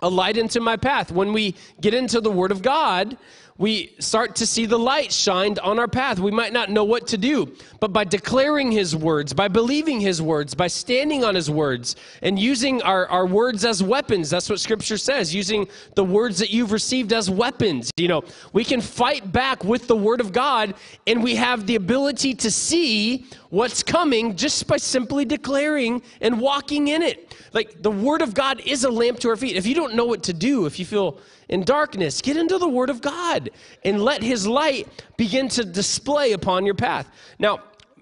[0.00, 1.10] a light into my path.
[1.10, 3.16] When we get into the word of God,
[3.58, 6.20] we start to see the light shined on our path.
[6.20, 10.22] We might not know what to do, but by declaring his words, by believing his
[10.22, 14.60] words, by standing on his words, and using our, our words as weapons, that's what
[14.60, 15.66] scripture says, using
[15.96, 17.90] the words that you've received as weapons.
[17.96, 20.74] You know, we can fight back with the word of God,
[21.08, 26.88] and we have the ability to see what's coming just by simply declaring and walking
[26.88, 27.34] in it.
[27.52, 29.56] Like the word of God is a lamp to our feet.
[29.56, 32.68] If you don't know what to do, if you feel in darkness, get into the
[32.68, 33.50] word of God
[33.84, 37.10] and let his light begin to display upon your path.
[37.38, 37.60] Now,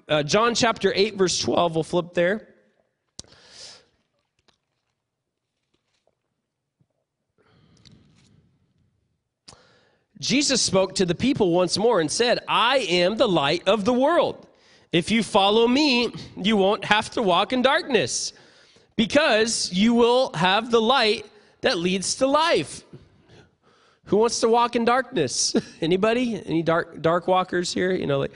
[0.09, 2.48] uh, John chapter 8, verse 12, we'll flip there.
[10.18, 13.92] Jesus spoke to the people once more and said, I am the light of the
[13.92, 14.46] world.
[14.90, 18.32] If you follow me, you won't have to walk in darkness
[18.96, 21.26] because you will have the light
[21.61, 22.82] that leads to life.
[24.07, 25.55] Who wants to walk in darkness?
[25.81, 26.40] Anybody?
[26.47, 27.92] Any dark dark walkers here?
[27.92, 28.33] You know, like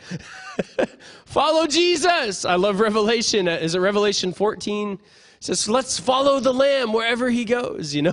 [1.25, 2.45] follow Jesus.
[2.45, 3.49] I love Revelation.
[3.49, 4.93] Uh, Is it Revelation 14?
[4.93, 4.99] It
[5.39, 8.13] says, "Let's follow the Lamb wherever he goes." You know,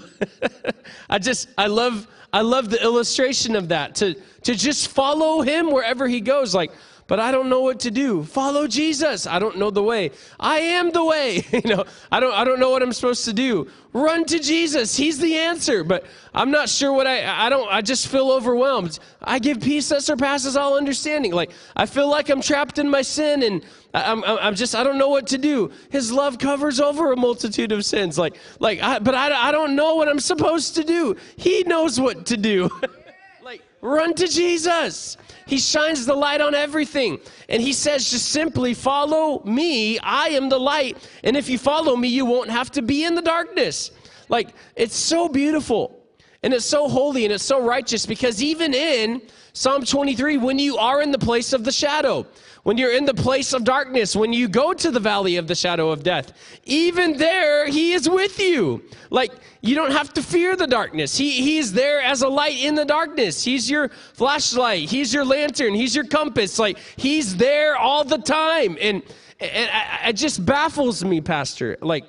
[1.10, 5.72] I just I love I love the illustration of that to to just follow him
[5.72, 6.54] wherever he goes.
[6.54, 6.72] Like,
[7.08, 8.24] but I don't know what to do.
[8.24, 9.26] Follow Jesus.
[9.26, 10.12] I don't know the way.
[10.40, 11.46] I am the way.
[11.52, 13.68] you know, I don't I don't know what I'm supposed to do.
[13.94, 14.96] Run to Jesus.
[14.96, 15.84] He's the answer.
[15.84, 19.00] But I'm not sure what I I don't I just feel overwhelmed.
[19.22, 21.32] I give peace that surpasses all understanding.
[21.32, 24.98] Like I feel like I'm trapped in my sin and I'm I'm just I don't
[24.98, 25.72] know what to do.
[25.90, 28.18] His love covers over a multitude of sins.
[28.18, 31.16] Like like I, but I I don't know what I'm supposed to do.
[31.38, 32.70] He knows what to do.
[33.42, 35.18] like run to Jesus.
[35.48, 37.20] He shines the light on everything.
[37.50, 39.98] And he says just simply follow me.
[40.00, 40.98] I am the light.
[41.24, 43.92] And if you follow me, you won't have to be in the darkness.
[44.30, 45.97] Like it's so beautiful.
[46.44, 49.22] And it's so holy and it's so righteous because even in
[49.54, 52.26] Psalm 23, when you are in the place of the shadow,
[52.64, 55.56] when you're in the place of darkness, when you go to the valley of the
[55.56, 56.34] shadow of death,
[56.66, 58.84] even there, He is with you.
[59.10, 61.18] Like, you don't have to fear the darkness.
[61.18, 63.44] He, he's there as a light in the darkness.
[63.44, 64.90] He's your flashlight.
[64.90, 65.74] He's your lantern.
[65.74, 66.60] He's your compass.
[66.60, 68.78] Like, He's there all the time.
[68.80, 69.02] And,
[69.40, 71.78] and I- it just baffles me, Pastor.
[71.82, 72.04] Like,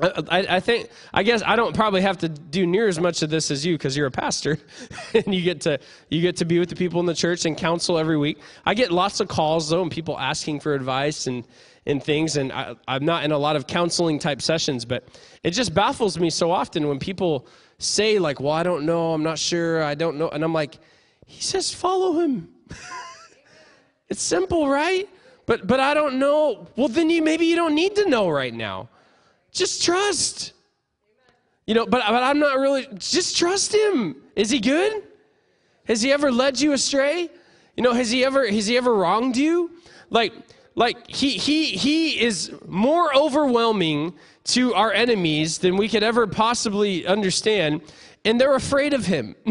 [0.00, 3.28] I, I think I guess I don't probably have to do near as much of
[3.28, 4.58] this as you because you're a pastor
[5.14, 7.56] and you get to you get to be with the people in the church and
[7.56, 8.38] counsel every week.
[8.64, 11.46] I get lots of calls though and people asking for advice and
[11.86, 15.06] and things and I, I'm not in a lot of counseling type sessions, but
[15.42, 17.46] it just baffles me so often when people
[17.78, 20.78] say like, "Well, I don't know, I'm not sure, I don't know," and I'm like,
[21.26, 22.48] "He says follow him."
[24.08, 25.08] it's simple, right?
[25.46, 26.68] But but I don't know.
[26.76, 28.88] Well, then you maybe you don't need to know right now
[29.52, 30.52] just trust.
[31.66, 34.16] You know, but, but I'm not really, just trust him.
[34.34, 35.02] Is he good?
[35.84, 37.28] Has he ever led you astray?
[37.76, 39.70] You know, has he ever, has he ever wronged you?
[40.10, 40.32] Like,
[40.74, 47.06] Like he he he is more overwhelming to our enemies than we could ever possibly
[47.06, 47.82] understand,
[48.24, 49.34] and they're afraid of him.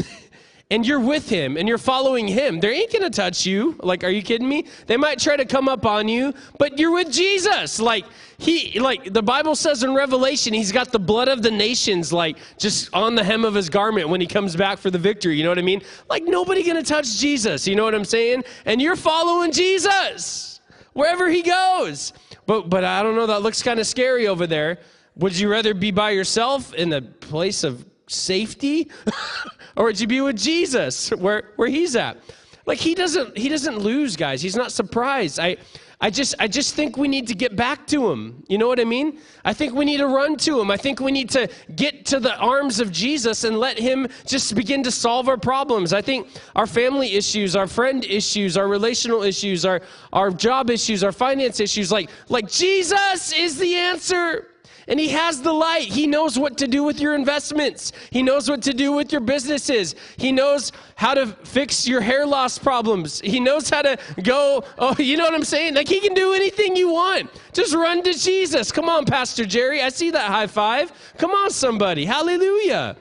[0.72, 2.60] and you're with him and you're following him.
[2.60, 3.76] They ain't gonna touch you.
[3.80, 4.66] Like, are you kidding me?
[4.86, 7.80] They might try to come up on you, but you're with Jesus.
[7.80, 8.06] Like
[8.38, 12.38] he like the Bible says in Revelation, he's got the blood of the nations like
[12.58, 15.38] just on the hem of his garment when he comes back for the victory.
[15.38, 15.82] You know what I mean?
[16.08, 17.68] Like nobody gonna touch Jesus.
[17.68, 18.44] You know what I'm saying?
[18.66, 20.62] And you're following Jesus
[20.94, 22.14] wherever he goes.
[22.46, 24.80] But but I don't know, that looks kind of scary over there.
[25.16, 28.92] Would you rather be by yourself in a place of safety?
[29.76, 32.18] or would you be with Jesus where, where he's at?
[32.66, 34.44] Like he doesn't he doesn't lose, guys.
[34.44, 35.40] He's not surprised.
[35.40, 35.58] I
[36.02, 38.44] I just I just think we need to get back to him.
[38.48, 39.20] You know what I mean?
[39.44, 40.70] I think we need to run to him.
[40.70, 44.54] I think we need to get to the arms of Jesus and let him just
[44.54, 45.92] begin to solve our problems.
[45.94, 49.82] I think our family issues, our friend issues, our relational issues, our
[50.14, 54.49] our job issues, our finance issues like like Jesus is the answer.
[54.90, 55.84] And he has the light.
[55.84, 57.94] He knows what to do with your investments.
[58.10, 59.96] He knows what to do with your businesses.
[60.18, 63.22] He knows how to fix your hair loss problems.
[63.22, 65.76] He knows how to go, oh, you know what I'm saying?
[65.76, 67.30] Like he can do anything you want.
[67.54, 68.72] Just run to Jesus.
[68.72, 69.82] Come on, Pastor Jerry.
[69.82, 70.92] I see that high five.
[71.18, 72.04] Come on, somebody.
[72.06, 72.98] Hallelujah.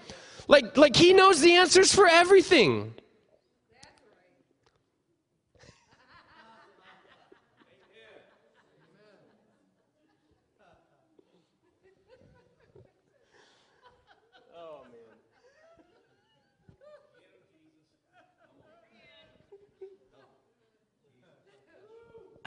[0.46, 2.94] Like, like he knows the answers for everything.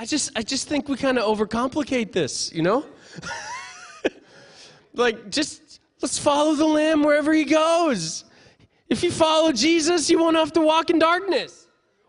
[0.02, 2.88] I just I just think we kind of overcomplicate this, you know?
[4.96, 8.24] like just let's follow the lamb wherever he goes.
[8.90, 11.68] If you follow Jesus, you won't have to walk in darkness.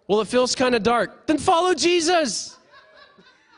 [0.08, 1.26] Well, it feels kind of dark.
[1.26, 2.56] Then follow Jesus.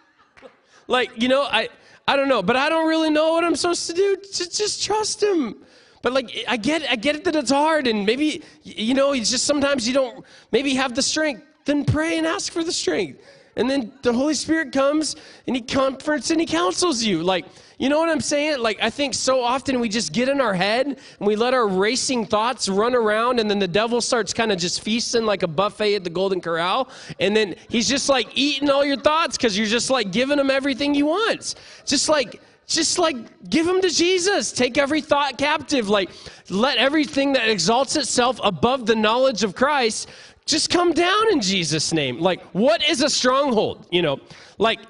[0.89, 1.69] like, you know, I
[2.09, 4.17] I don't know, but I don't really know what I'm supposed to do.
[4.17, 5.65] Just, just trust him.
[6.03, 9.31] But like I get I get it that it's hard and maybe you know, it's
[9.31, 11.45] just sometimes you don't maybe have the strength.
[11.67, 13.23] Then pray and ask for the strength.
[13.57, 17.23] And then the Holy Spirit comes and He comforts and He counsels you.
[17.23, 17.45] Like,
[17.79, 18.61] you know what I'm saying?
[18.61, 21.67] Like, I think so often we just get in our head and we let our
[21.67, 25.49] racing thoughts run around, and then the devil starts kind of just feasting like a
[25.49, 26.89] buffet at the Golden Corral.
[27.19, 30.51] And then he's just like eating all your thoughts because you're just like giving him
[30.51, 31.57] everything he wants.
[31.85, 33.17] Just like, just like
[33.51, 34.53] give them to Jesus.
[34.53, 35.89] Take every thought captive.
[35.89, 36.11] Like
[36.51, 40.09] let everything that exalts itself above the knowledge of Christ
[40.47, 42.21] just come down in Jesus' name.
[42.21, 43.87] Like, what is a stronghold?
[43.91, 44.21] You know,
[44.59, 44.81] like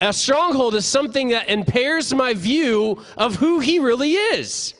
[0.00, 4.74] a stronghold is something that impairs my view of who he really is.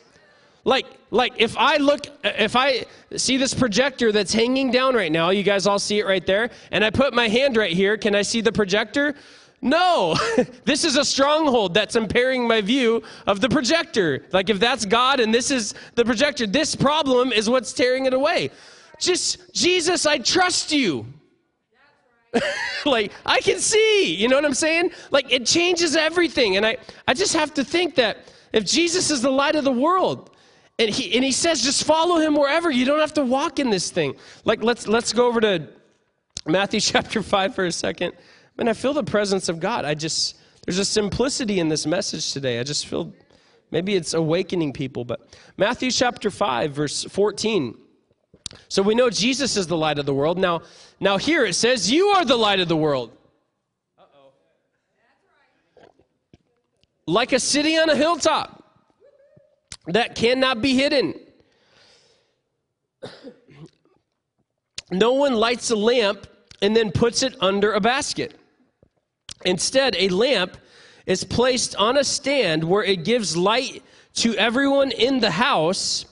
[0.65, 2.85] Like, like if I look, if I
[3.17, 6.51] see this projector that's hanging down right now, you guys all see it right there,
[6.71, 9.15] and I put my hand right here, can I see the projector?
[9.61, 10.17] No,
[10.65, 14.25] this is a stronghold that's impairing my view of the projector.
[14.33, 18.15] Like if that's God and this is the projector, this problem is what's tearing it
[18.15, 18.51] away.
[19.03, 21.07] Just, Jesus, I trust you.
[22.87, 24.93] like I can see, you know what I'm saying?
[25.11, 26.57] Like it changes everything.
[26.57, 26.77] And I,
[27.07, 30.31] I just have to think that if Jesus is the light of the world,
[30.79, 33.71] and he and he says just follow him wherever, you don't have to walk in
[33.71, 34.15] this thing.
[34.45, 35.69] Like let's let's go over to
[36.47, 38.15] Matthew chapter 5 for a second.
[38.57, 39.85] Man, I feel the presence of God.
[39.85, 42.61] I just there's a simplicity in this message today.
[42.61, 43.13] I just feel
[43.73, 45.21] maybe it's awakening people, but
[45.57, 47.82] Matthew chapter 5 verse 14.
[48.69, 50.39] So we know Jesus is the light of the world.
[50.39, 50.63] Now,
[51.01, 53.17] now here it says, You are the light of the world.
[57.07, 58.63] Like a city on a hilltop
[59.87, 61.15] that cannot be hidden.
[64.91, 66.27] No one lights a lamp
[66.61, 68.35] and then puts it under a basket.
[69.45, 70.57] Instead, a lamp
[71.07, 73.83] is placed on a stand where it gives light
[74.15, 76.05] to everyone in the house.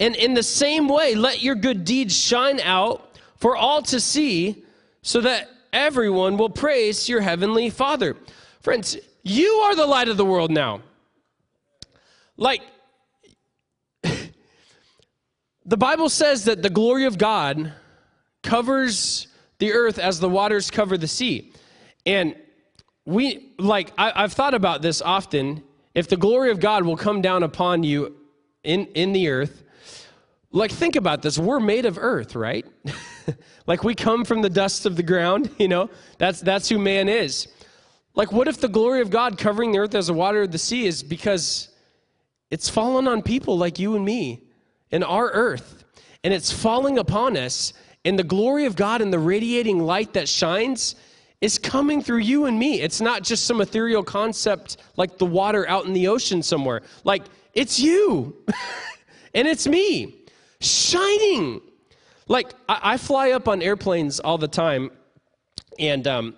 [0.00, 4.64] And in the same way, let your good deeds shine out for all to see,
[5.02, 8.16] so that everyone will praise your heavenly Father.
[8.60, 10.80] Friends, you are the light of the world now.
[12.36, 12.62] Like,
[15.64, 17.72] the Bible says that the glory of God
[18.42, 19.28] covers
[19.58, 21.52] the earth as the waters cover the sea.
[22.06, 22.34] And
[23.04, 25.62] we, like, I, have thought about this often.
[25.94, 28.16] If the glory of God will come down upon you
[28.62, 29.62] in, in the earth,
[30.52, 31.38] like, think about this.
[31.38, 32.66] We're made of earth, right?
[33.66, 35.90] like, we come from the dust of the ground, you know?
[36.18, 37.48] That's, that's who man is.
[38.14, 40.58] Like, what if the glory of God covering the earth as the water of the
[40.58, 41.68] sea is because
[42.50, 44.42] it's fallen on people like you and me
[44.90, 45.84] in our earth,
[46.24, 47.72] and it's falling upon us,
[48.04, 50.96] and the glory of God and the radiating light that shines
[51.40, 52.80] is coming through you and me.
[52.80, 56.82] It's not just some ethereal concept like the water out in the ocean somewhere.
[57.04, 57.22] Like,
[57.54, 58.36] it's you
[59.34, 60.19] and it's me
[60.60, 61.60] shining.
[62.28, 64.90] Like, I, I fly up on airplanes all the time,
[65.78, 66.36] and, um,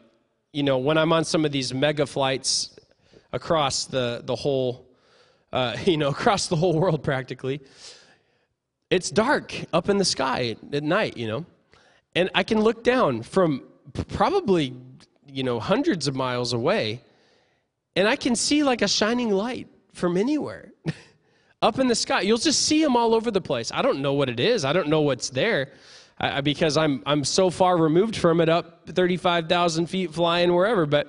[0.53, 2.77] you know, when I'm on some of these mega flights
[3.33, 4.87] across the, the whole,
[5.53, 7.61] uh, you know, across the whole world practically,
[8.91, 11.47] it's dark up in the sky at night, you know,
[12.15, 13.65] and I can look down from
[14.09, 14.75] probably,
[15.27, 17.01] you know, hundreds of miles away,
[17.97, 20.73] and I can see like a shining light from anywhere
[21.63, 22.21] up in the sky.
[22.21, 23.71] You'll just see them all over the place.
[23.73, 24.65] I don't know what it is.
[24.65, 25.71] I don't know what's there
[26.43, 30.85] because I'm I'm so far removed from it, up thirty five thousand feet, flying wherever.
[30.85, 31.09] But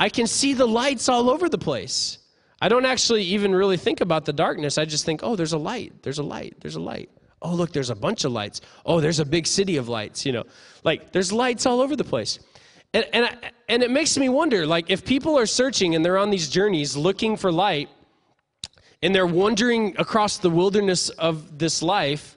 [0.00, 2.18] I can see the lights all over the place.
[2.60, 4.78] I don't actually even really think about the darkness.
[4.78, 6.02] I just think, oh, there's a light.
[6.02, 6.56] There's a light.
[6.60, 7.10] There's a light.
[7.40, 8.60] Oh, look, there's a bunch of lights.
[8.86, 10.24] Oh, there's a big city of lights.
[10.24, 10.44] You know,
[10.84, 12.38] like there's lights all over the place.
[12.94, 16.18] And, and, I, and it makes me wonder like, if people are searching and they're
[16.18, 17.88] on these journeys looking for light,
[19.02, 22.36] and they're wandering across the wilderness of this life,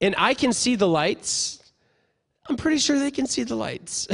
[0.00, 1.72] and I can see the lights,
[2.48, 4.08] I'm pretty sure they can see the lights.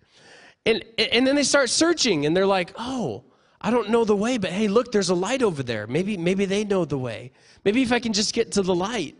[0.66, 3.24] and, and then they start searching and they're like, oh,
[3.60, 5.86] I don't know the way, but hey, look, there's a light over there.
[5.86, 7.32] Maybe, maybe they know the way.
[7.64, 9.16] Maybe if I can just get to the light,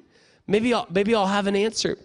[0.46, 1.96] maybe I'll, maybe I'll have an answer.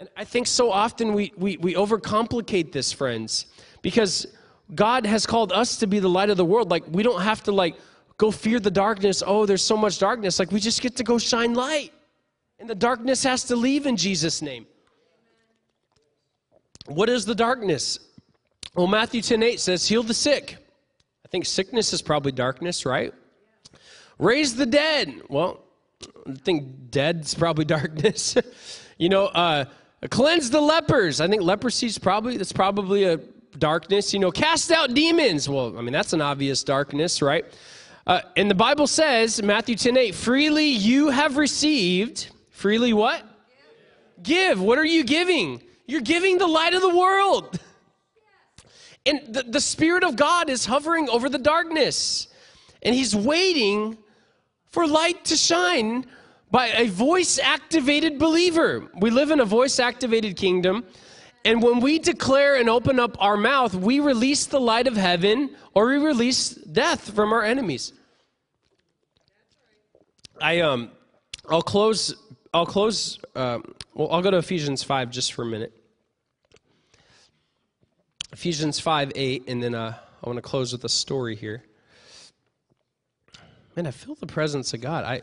[0.00, 3.46] And I think so often we, we, we overcomplicate this, friends,
[3.82, 4.26] because
[4.74, 6.70] God has called us to be the light of the world.
[6.70, 7.76] Like, we don't have to, like,
[8.16, 9.22] go fear the darkness.
[9.26, 10.38] Oh, there's so much darkness.
[10.38, 11.92] Like, we just get to go shine light.
[12.58, 14.66] And the darkness has to leave in Jesus' name.
[16.86, 17.98] What is the darkness?
[18.74, 20.56] Well, Matthew 10 8 says, Heal the sick.
[21.24, 23.12] I think sickness is probably darkness, right?
[24.18, 25.22] Raise the dead.
[25.28, 25.60] Well,
[26.26, 28.36] I think dead's probably darkness.
[28.98, 29.64] you know, uh,
[30.10, 31.20] cleanse the lepers.
[31.20, 33.18] I think leprosy is probably that's probably a
[33.58, 34.12] darkness.
[34.12, 35.48] You know, cast out demons.
[35.48, 37.44] Well, I mean that's an obvious darkness, right?
[38.06, 42.30] Uh, and the Bible says, Matthew 10 8, freely you have received.
[42.50, 43.24] Freely what?
[44.22, 44.60] Give.
[44.60, 45.62] What are you giving?
[45.86, 47.58] You're giving the light of the world.
[49.04, 52.28] And the, the Spirit of God is hovering over the darkness.
[52.82, 53.98] And He's waiting
[54.68, 56.06] for light to shine
[56.50, 58.90] by a voice activated believer.
[58.98, 60.84] We live in a voice activated kingdom.
[61.44, 65.56] And when we declare and open up our mouth, we release the light of heaven
[65.74, 67.92] or we release death from our enemies.
[70.40, 70.90] I um
[71.48, 72.14] I'll close
[72.54, 75.72] I'll close um, well I'll go to Ephesians 5 just for a minute.
[78.32, 81.62] Ephesians 5 8, and then uh, I want to close with a story here.
[83.76, 85.04] Man, I feel the presence of God.
[85.04, 85.22] I,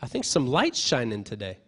[0.00, 1.58] I think some light's shining today.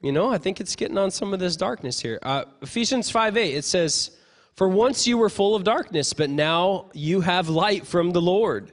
[0.00, 2.18] You know, I think it's getting on some of this darkness here.
[2.22, 4.12] Uh, Ephesians 5 8, it says,
[4.54, 8.72] For once you were full of darkness, but now you have light from the Lord.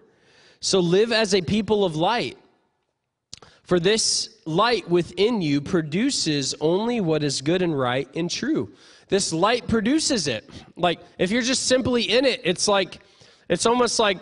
[0.60, 2.38] So live as a people of light.
[3.64, 8.72] For this light within you produces only what is good and right and true.
[9.08, 10.48] This light produces it.
[10.76, 13.00] Like, if you're just simply in it, it's like,
[13.50, 14.20] it's almost like,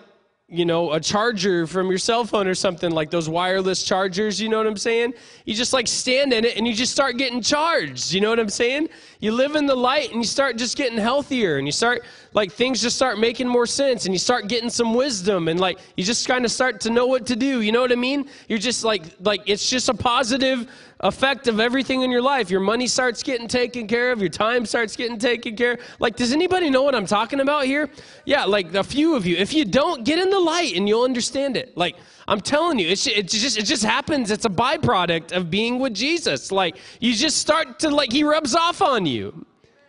[0.54, 4.49] you know, a charger from your cell phone or something, like those wireless chargers, you
[4.49, 5.14] know what I'm saying?
[5.45, 8.39] You just like stand in it and you just start getting charged, you know what
[8.39, 8.89] I'm saying?
[9.24, 12.03] You live in the light and you start just getting healthier and you start,
[12.34, 15.80] like, things just start making more sense and you start getting some wisdom and, like,
[15.95, 18.30] you just kind of start to know what to do, you know what I mean?
[18.49, 20.69] You're just like, like, it's just a positive
[20.99, 22.51] effect of everything in your life.
[22.51, 25.80] Your money starts getting taken care of, your time starts getting taken care of.
[25.99, 27.89] Like, does anybody know what I'm talking about here?
[28.26, 29.38] Yeah, like a few of you.
[29.38, 31.78] If you don't, get in the light and you'll understand it.
[31.78, 31.95] Like,
[32.28, 32.97] I'm telling you, it
[33.28, 34.32] just it just happens.
[34.32, 36.51] It's a byproduct of being with Jesus.
[36.51, 39.45] Like, you just start to like he rubs off on you.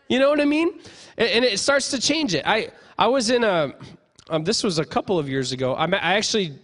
[0.09, 0.81] You know what I mean?
[1.17, 2.45] And, and it starts to change it.
[2.47, 3.75] I I was in a
[4.31, 5.75] um, this was a couple of years ago.
[5.75, 6.59] I, I actually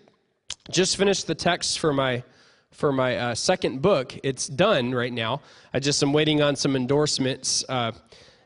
[0.71, 2.23] just finished the text for my
[2.73, 4.17] for my uh, second book.
[4.23, 5.43] It's done right now.
[5.75, 7.93] I just am waiting on some endorsements uh,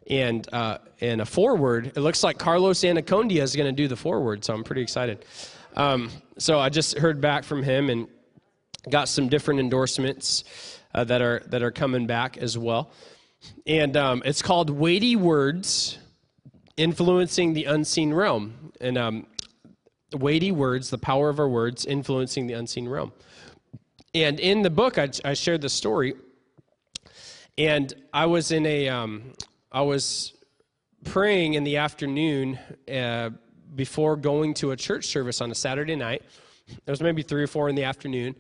[0.08, 1.92] and uh, and a forward.
[1.96, 5.24] It looks like Carlos Annacondia is going to do the forward, so I'm pretty excited.
[5.74, 8.08] Um, so I just heard back from him and
[8.90, 10.44] got some different endorsements
[10.94, 12.92] uh, that are that are coming back as well.
[13.66, 15.98] And um, it's called Weighty Words
[16.76, 18.72] Influencing the Unseen Realm.
[18.80, 19.26] And um,
[20.14, 23.12] weighty words, the power of our words influencing the unseen realm.
[24.14, 26.14] And in the book, I, I shared the story.
[27.58, 29.32] And I was in a, um,
[29.70, 30.34] I was
[31.04, 32.58] praying in the afternoon
[32.90, 33.30] uh,
[33.74, 36.22] before going to a church service on a Saturday night.
[36.68, 38.34] It was maybe three or four in the afternoon.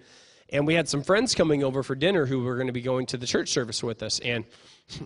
[0.50, 3.06] And we had some friends coming over for dinner who were going to be going
[3.06, 4.20] to the church service with us.
[4.20, 4.44] And,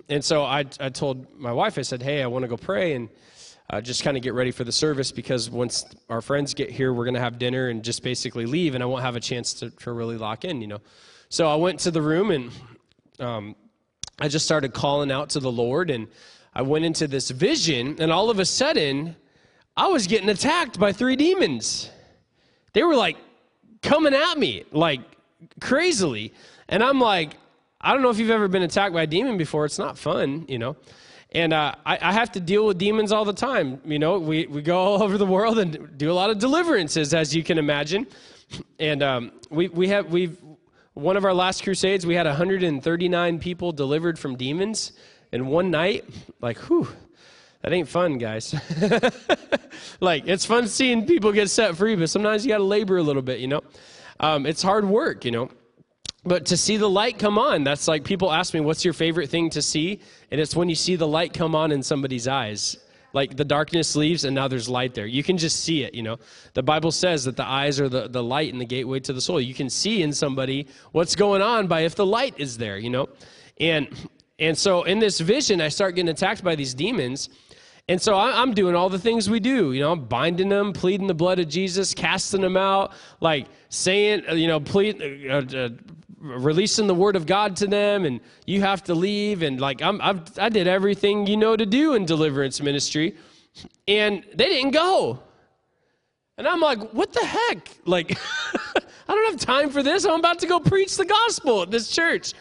[0.08, 2.94] and so I, I told my wife, I said, hey, I want to go pray.
[2.94, 3.08] And
[3.70, 6.92] uh, just kind of get ready for the service because once our friends get here,
[6.92, 9.52] we're going to have dinner and just basically leave, and I won't have a chance
[9.54, 10.80] to, to really lock in, you know.
[11.28, 12.50] So I went to the room and
[13.20, 13.56] um,
[14.18, 16.08] I just started calling out to the Lord, and
[16.54, 19.16] I went into this vision, and all of a sudden,
[19.78, 21.88] I was getting attacked by three demons.
[22.72, 23.16] They were like
[23.80, 25.00] coming at me, like
[25.60, 26.34] crazily.
[26.68, 27.36] And I'm like,
[27.80, 29.64] I don't know if you've ever been attacked by a demon before.
[29.64, 30.76] It's not fun, you know.
[31.30, 33.80] And uh, I, I have to deal with demons all the time.
[33.84, 37.14] You know, we, we go all over the world and do a lot of deliverances,
[37.14, 38.08] as you can imagine.
[38.80, 40.42] And um, we, we have, we've,
[40.94, 44.90] one of our last crusades, we had 139 people delivered from demons
[45.30, 46.04] in one night.
[46.40, 46.88] Like, whew,
[47.62, 48.54] that ain't fun, guys.
[50.00, 53.02] like, it's fun seeing people get set free, but sometimes you got to labor a
[53.02, 53.62] little bit, you know?
[54.20, 55.50] Um, it's hard work, you know?
[56.24, 59.30] But to see the light come on, that's like people ask me, what's your favorite
[59.30, 60.00] thing to see?
[60.30, 62.76] And it's when you see the light come on in somebody's eyes.
[63.12, 65.06] Like the darkness leaves and now there's light there.
[65.06, 66.18] You can just see it, you know.
[66.52, 69.20] The Bible says that the eyes are the, the light and the gateway to the
[69.20, 69.40] soul.
[69.40, 72.90] You can see in somebody what's going on by if the light is there, you
[72.90, 73.08] know.
[73.58, 73.88] And
[74.38, 77.28] and so in this vision, I start getting attacked by these demons.
[77.88, 81.06] And so I'm doing all the things we do, you know, I'm binding them, pleading
[81.06, 85.68] the blood of Jesus, casting them out, like saying, uh, you know, plead, uh, uh,
[86.20, 90.00] releasing the word of God to them, and you have to leave, and like I'm,
[90.02, 93.16] I've, I did everything you know to do in deliverance ministry,
[93.86, 95.20] and they didn't go.
[96.36, 97.68] And I'm like, what the heck?
[97.86, 98.18] Like,
[98.76, 100.04] I don't have time for this.
[100.04, 102.34] I'm about to go preach the gospel at this church.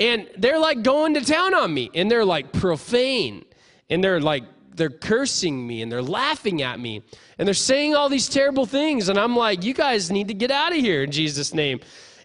[0.00, 3.44] And they're like going to town on me, and they're like profane,
[3.90, 4.44] and they're like,
[4.74, 7.02] they're cursing me, and they're laughing at me,
[7.38, 9.08] and they're saying all these terrible things.
[9.08, 11.80] And I'm like, you guys need to get out of here in Jesus' name.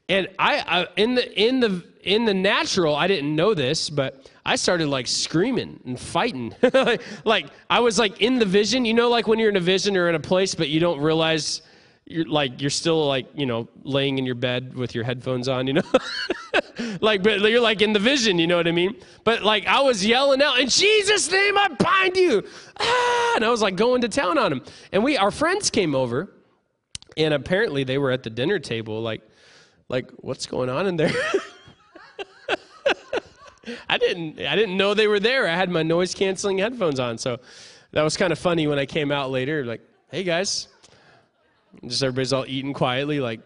[0.09, 4.31] And I, I in the in the in the natural, I didn't know this, but
[4.45, 6.55] I started like screaming and fighting.
[7.25, 9.97] like I was like in the vision, you know, like when you're in a vision
[9.97, 11.61] or in a place, but you don't realize
[12.09, 15.67] you're like you're still like you know laying in your bed with your headphones on,
[15.67, 15.83] you know.
[17.01, 18.95] like but you're like in the vision, you know what I mean?
[19.23, 22.43] But like I was yelling out in Jesus' name, I bind you,
[22.79, 23.33] ah!
[23.35, 24.61] and I was like going to town on him.
[24.91, 26.31] And we our friends came over,
[27.17, 29.21] and apparently they were at the dinner table, like
[29.89, 31.11] like what's going on in there?
[33.89, 35.47] I didn't I didn't know they were there.
[35.47, 37.39] I had my noise canceling headphones on, so
[37.91, 39.65] that was kind of funny when I came out later.
[39.65, 40.69] Like, hey guys,
[41.85, 43.19] just everybody's all eating quietly.
[43.19, 43.41] Like,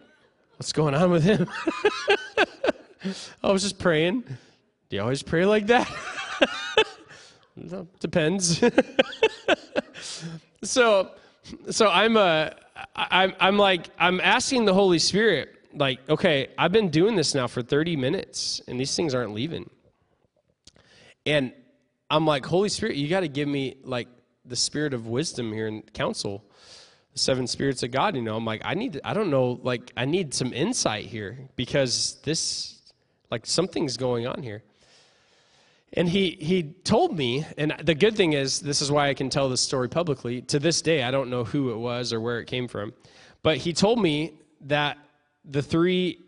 [0.56, 1.48] what's going on with him?
[3.42, 4.20] I was just praying.
[4.88, 5.90] Do you always pray like that?
[8.00, 8.62] depends.
[10.62, 11.10] so,
[11.70, 12.50] so I'm uh,
[12.94, 15.50] I'm I'm like I'm asking the Holy Spirit.
[15.74, 19.70] Like, okay, I've been doing this now for 30 minutes, and these things aren't leaving.
[21.24, 21.52] And
[22.10, 24.08] I'm like, Holy Spirit, you got to give me like
[24.44, 26.44] the spirit of wisdom here and counsel,
[27.14, 28.16] seven spirits of God.
[28.16, 31.38] You know, I'm like, I need, I don't know, like, I need some insight here
[31.56, 32.80] because this,
[33.30, 34.62] like, something's going on here.
[35.94, 39.28] And he he told me, and the good thing is, this is why I can
[39.28, 40.40] tell this story publicly.
[40.42, 42.94] To this day, I don't know who it was or where it came from,
[43.42, 44.32] but he told me
[44.62, 44.96] that
[45.44, 46.18] the three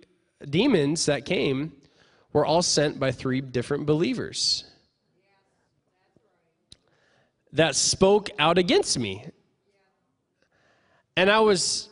[0.51, 1.73] demons that came
[2.35, 4.65] were all sent by three different believers
[7.53, 9.25] that spoke out against me.
[11.25, 11.89] And I was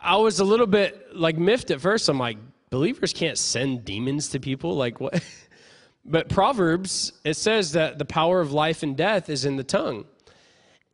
[0.00, 2.08] I was a little bit like miffed at first.
[2.08, 2.38] I'm like,
[2.70, 5.22] believers can't send demons to people like what?
[6.06, 10.06] but Proverbs it says that the power of life and death is in the tongue.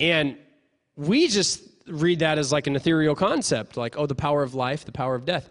[0.01, 0.37] And
[0.97, 4.85] we just read that as like an ethereal concept, like oh the power of life,
[4.85, 5.49] the power of death.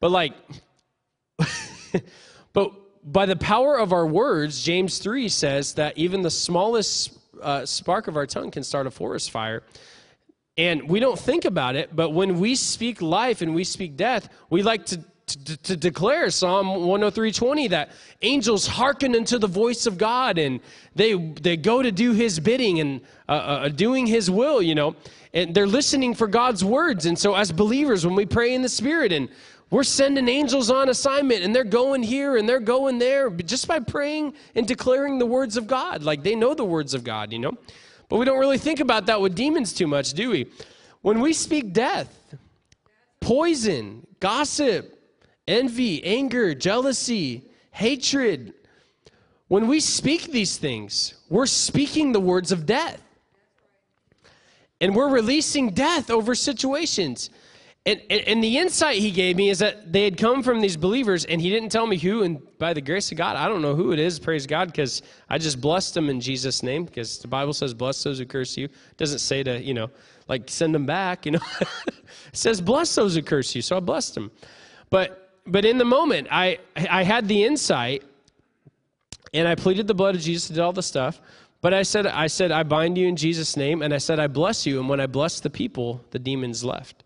[0.00, 0.32] But like
[2.54, 2.72] but
[3.12, 8.08] by the power of our words, James 3 says that even the smallest uh, spark
[8.08, 9.62] of our tongue can start a forest fire.
[10.56, 14.28] And we don't think about it, but when we speak life and we speak death,
[14.50, 17.90] we like to, to, to declare Psalm 103.20 that
[18.22, 20.60] angels hearken unto the voice of God and
[20.94, 24.94] they, they go to do his bidding and uh, uh, doing his will, you know.
[25.32, 27.06] And they're listening for God's words.
[27.06, 29.28] And so as believers, when we pray in the Spirit and
[29.70, 33.80] we're sending angels on assignment and they're going here and they're going there just by
[33.80, 36.04] praying and declaring the words of God.
[36.04, 37.58] Like they know the words of God, you know?
[38.08, 40.46] But we don't really think about that with demons too much, do we?
[41.02, 42.34] When we speak death,
[43.20, 44.98] poison, gossip,
[45.46, 48.54] envy, anger, jealousy, hatred,
[49.48, 53.00] when we speak these things, we're speaking the words of death.
[54.80, 57.30] And we're releasing death over situations.
[57.86, 61.26] And, and, the insight he gave me is that they had come from these believers,
[61.26, 62.22] and he didn't tell me who.
[62.22, 64.18] And by the grace of God, I don't know who it is.
[64.18, 66.86] Praise God, because I just blessed them in Jesus' name.
[66.86, 69.90] Because the Bible says, "Bless those who curse you." It doesn't say to you know,
[70.28, 71.26] like send them back.
[71.26, 71.94] You know, it
[72.32, 74.30] says, "Bless those who curse you." So I blessed them.
[74.88, 78.02] But but in the moment, I I had the insight,
[79.34, 81.20] and I pleaded the blood of Jesus, did all the stuff.
[81.60, 84.26] But I said, I said, I bind you in Jesus' name, and I said, I
[84.26, 84.80] bless you.
[84.80, 87.03] And when I blessed the people, the demons left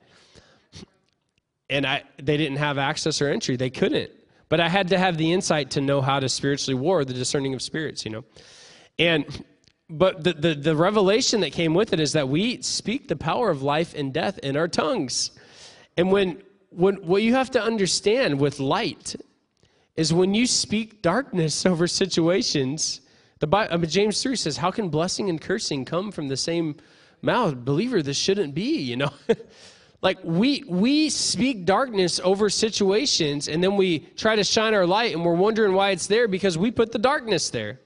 [1.71, 3.57] and I they didn't have access or entry.
[3.57, 4.11] They couldn't.
[4.49, 7.53] But I had to have the insight to know how to spiritually war, the discerning
[7.55, 8.25] of spirits, you know.
[8.99, 9.45] And
[9.91, 13.51] but the, the, the revelation that came with it is that we speak the power
[13.51, 15.31] of life and death in our tongues.
[15.97, 19.17] And when when what you have to understand with light
[19.97, 23.01] is when you speak darkness over situations,
[23.41, 26.37] the Bible, I mean, James 3 says, How can blessing and cursing come from the
[26.37, 26.77] same
[27.23, 27.65] mouth?
[27.65, 29.11] Believer, this shouldn't be, you know.
[30.01, 35.15] Like we we speak darkness over situations and then we try to shine our light
[35.15, 37.81] and we're wondering why it's there because we put the darkness there.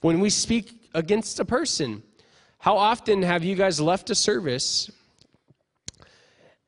[0.00, 2.02] When we speak against a person,
[2.58, 4.90] how often have you guys left a service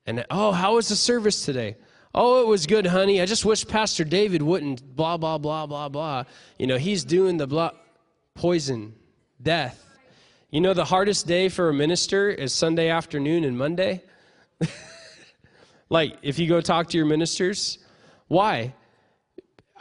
[0.05, 1.77] and oh, how was the service today?
[2.15, 3.23] Oh, it was good, honey.
[3.23, 6.25] I just wish Pastor David wouldn't blah blah blah blah blah.
[6.59, 7.71] You know, he's doing the blah
[8.35, 8.95] poison,
[9.41, 9.92] death.
[10.53, 14.03] You know, the hardest day for a minister is Sunday afternoon and Monday.
[15.89, 17.79] like, if you go talk to your ministers,
[18.29, 18.75] why?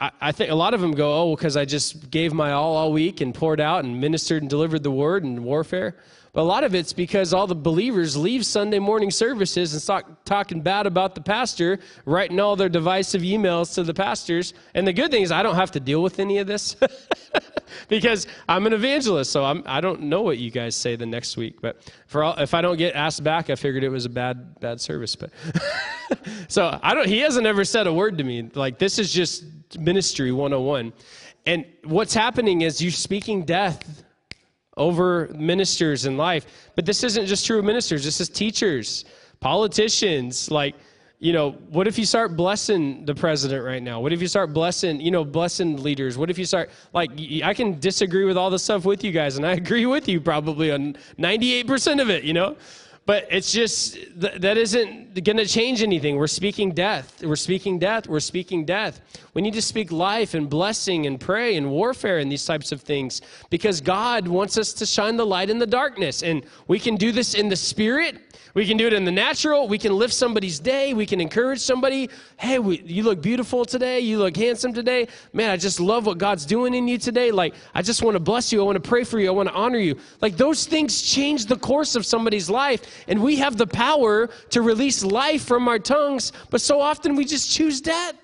[0.00, 2.90] I, think a lot of them go, oh, because I just gave my all all
[2.90, 5.94] week and poured out and ministered and delivered the word and warfare.
[6.34, 10.24] But a lot of it's because all the believers leave Sunday morning services and start
[10.24, 14.54] talking bad about the pastor, writing all their divisive emails to the pastors.
[14.74, 16.74] And the good thing is, I don't have to deal with any of this
[17.88, 19.30] because I'm an evangelist.
[19.30, 21.60] So I'm, I don't know what you guys say the next week.
[21.60, 24.58] But for all, if I don't get asked back, I figured it was a bad
[24.58, 25.14] bad service.
[25.14, 25.32] But
[26.48, 27.08] so I don't.
[27.08, 28.48] He hasn't ever said a word to me.
[28.54, 29.44] Like this is just
[29.78, 30.94] ministry 101.
[31.44, 34.02] And what's happening is you're speaking death
[34.76, 36.46] over ministers in life.
[36.74, 39.04] But this isn't just true of ministers, this is teachers,
[39.40, 40.74] politicians, like
[41.22, 44.00] you know, what if you start blessing the president right now?
[44.00, 46.18] What if you start blessing, you know, blessing leaders?
[46.18, 47.12] What if you start, like,
[47.44, 50.20] I can disagree with all the stuff with you guys, and I agree with you
[50.20, 52.56] probably on 98% of it, you know?
[53.06, 56.16] But it's just, that isn't going to change anything.
[56.16, 57.22] We're speaking death.
[57.22, 58.06] We're speaking death.
[58.08, 59.00] We're speaking death.
[59.34, 62.80] We need to speak life and blessing and pray and warfare and these types of
[62.80, 66.22] things because God wants us to shine the light in the darkness.
[66.22, 68.16] And we can do this in the spirit
[68.54, 69.66] we can do it in the natural.
[69.66, 70.92] We can lift somebody's day.
[70.92, 72.10] We can encourage somebody.
[72.36, 74.00] Hey, we, you look beautiful today.
[74.00, 75.08] You look handsome today.
[75.32, 77.30] Man, I just love what God's doing in you today.
[77.30, 78.60] Like, I just want to bless you.
[78.60, 79.28] I want to pray for you.
[79.28, 79.96] I want to honor you.
[80.20, 83.04] Like, those things change the course of somebody's life.
[83.08, 86.32] And we have the power to release life from our tongues.
[86.50, 88.14] But so often we just choose death.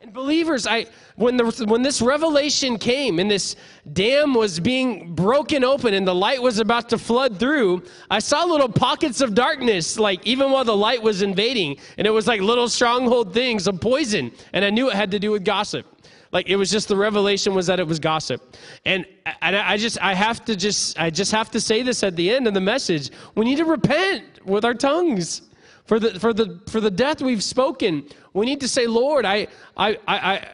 [0.00, 3.56] And believers, I when the when this revelation came and this
[3.94, 8.44] dam was being broken open and the light was about to flood through, I saw
[8.44, 12.42] little pockets of darkness, like even while the light was invading, and it was like
[12.42, 15.86] little stronghold things of poison, and I knew it had to do with gossip.
[16.30, 18.54] Like it was just the revelation was that it was gossip,
[18.84, 19.06] and
[19.40, 22.30] and I just I have to just I just have to say this at the
[22.30, 23.10] end of the message.
[23.34, 25.40] We need to repent with our tongues
[25.86, 28.06] for the for the for the death we've spoken
[28.36, 30.46] we need to say, Lord, I, I, I, I,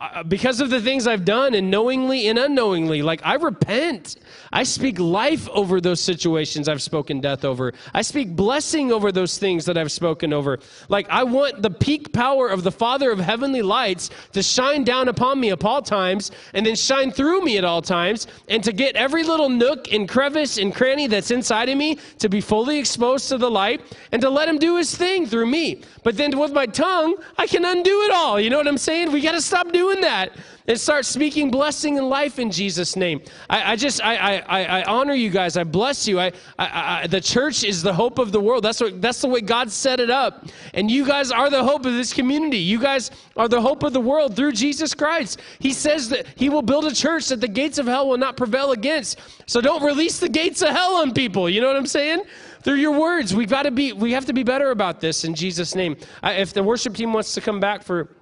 [0.00, 4.16] uh, because of the things I've done and knowingly and unknowingly, like I repent.
[4.50, 7.74] I speak life over those situations I've spoken death over.
[7.92, 10.58] I speak blessing over those things that I've spoken over.
[10.88, 15.08] Like I want the peak power of the Father of heavenly lights to shine down
[15.08, 18.72] upon me at all times and then shine through me at all times and to
[18.72, 22.78] get every little nook and crevice and cranny that's inside of me to be fully
[22.78, 25.82] exposed to the light and to let him do his thing through me.
[26.02, 28.40] But then with my tongue, I can undo it all.
[28.40, 29.12] You know what I'm saying?
[29.12, 30.32] We got to stop doing that
[30.68, 33.22] and start speaking blessing and life in Jesus' name.
[33.48, 35.56] I, I just, I, I, I honor you guys.
[35.56, 36.20] I bless you.
[36.20, 36.26] I,
[36.58, 38.64] I, I, the church is the hope of the world.
[38.64, 40.46] That's what, that's the way God set it up.
[40.74, 42.58] And you guys are the hope of this community.
[42.58, 45.40] You guys are the hope of the world through Jesus Christ.
[45.58, 48.36] He says that He will build a church that the gates of hell will not
[48.36, 49.18] prevail against.
[49.46, 51.48] So don't release the gates of hell on people.
[51.48, 52.22] You know what I'm saying?
[52.68, 53.34] Through your words.
[53.34, 55.96] We've got to be, we have to be better about this in Jesus' name.
[56.22, 58.14] I, if the worship team wants to come back for,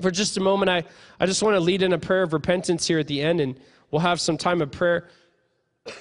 [0.00, 0.84] for just a moment, I,
[1.20, 3.60] I just want to lead in a prayer of repentance here at the end, and
[3.90, 5.08] we'll have some time of prayer.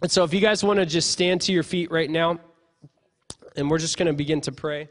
[0.00, 2.38] And so, if you guys want to just stand to your feet right now,
[3.56, 4.88] and we're just going to begin to pray.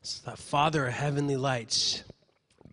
[0.00, 2.02] It's the Father of heavenly lights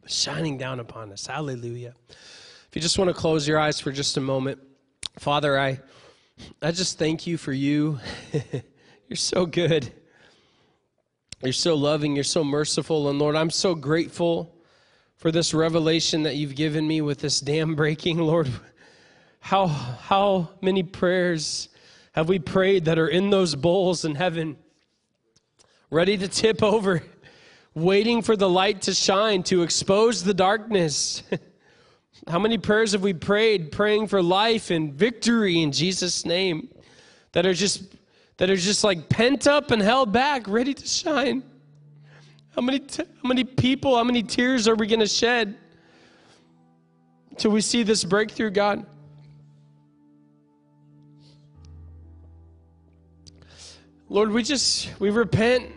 [0.05, 1.27] shining down upon us.
[1.27, 1.93] Hallelujah.
[2.09, 4.59] If you just want to close your eyes for just a moment,
[5.19, 5.79] Father, I,
[6.61, 7.99] I just thank you for you.
[9.07, 9.91] You're so good.
[11.43, 12.15] You're so loving.
[12.15, 13.09] You're so merciful.
[13.09, 14.55] And Lord, I'm so grateful
[15.17, 18.17] for this revelation that you've given me with this dam breaking.
[18.17, 18.49] Lord,
[19.39, 21.69] how, how many prayers
[22.13, 24.57] have we prayed that are in those bowls in heaven,
[25.89, 27.03] ready to tip over,
[27.75, 31.23] waiting for the light to shine, to expose the darkness?
[32.27, 36.69] How many prayers have we prayed praying for life and victory in Jesus name
[37.33, 37.83] that are just
[38.37, 41.43] that are just like pent up and held back ready to shine?
[42.55, 45.57] How many t- how many people, how many tears are we going to shed
[47.37, 48.85] till we see this breakthrough, God?
[54.07, 55.71] Lord, we just we repent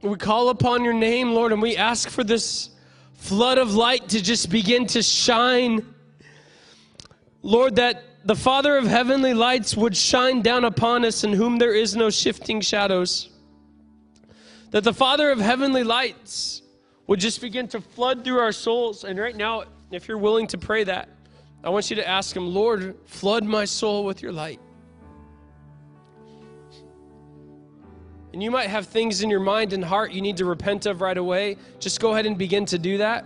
[0.00, 2.70] We call upon your name, Lord, and we ask for this
[3.14, 5.84] flood of light to just begin to shine.
[7.42, 11.74] Lord, that the Father of heavenly lights would shine down upon us in whom there
[11.74, 13.28] is no shifting shadows.
[14.70, 16.62] That the Father of heavenly lights
[17.08, 19.02] would just begin to flood through our souls.
[19.02, 21.08] And right now, if you're willing to pray that,
[21.64, 24.60] I want you to ask Him, Lord, flood my soul with your light.
[28.32, 31.00] And you might have things in your mind and heart you need to repent of
[31.00, 31.56] right away.
[31.78, 33.24] Just go ahead and begin to do that.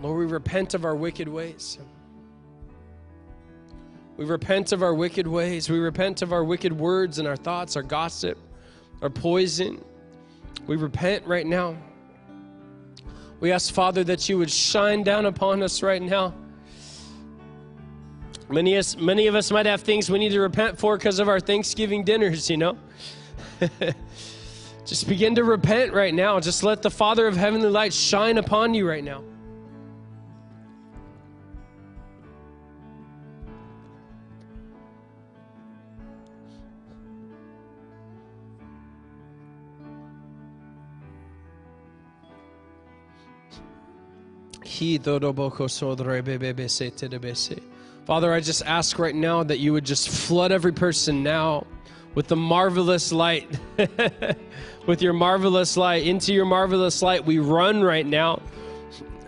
[0.00, 1.78] Lord, we repent of our wicked ways.
[4.16, 5.68] We repent of our wicked ways.
[5.68, 8.38] We repent of our wicked words and our thoughts, our gossip,
[9.02, 9.84] our poison.
[10.66, 11.76] We repent right now.
[13.40, 16.34] We ask, Father, that you would shine down upon us right now.
[18.50, 21.28] Many, us, many of us might have things we need to repent for because of
[21.28, 22.76] our Thanksgiving dinners, you know?
[24.84, 26.40] Just begin to repent right now.
[26.40, 29.22] Just let the Father of heavenly light shine upon you right now.
[48.06, 51.66] Father, I just ask right now that you would just flood every person now
[52.14, 53.46] with the marvelous light.
[54.86, 56.06] with your marvelous light.
[56.06, 58.40] Into your marvelous light, we run right now.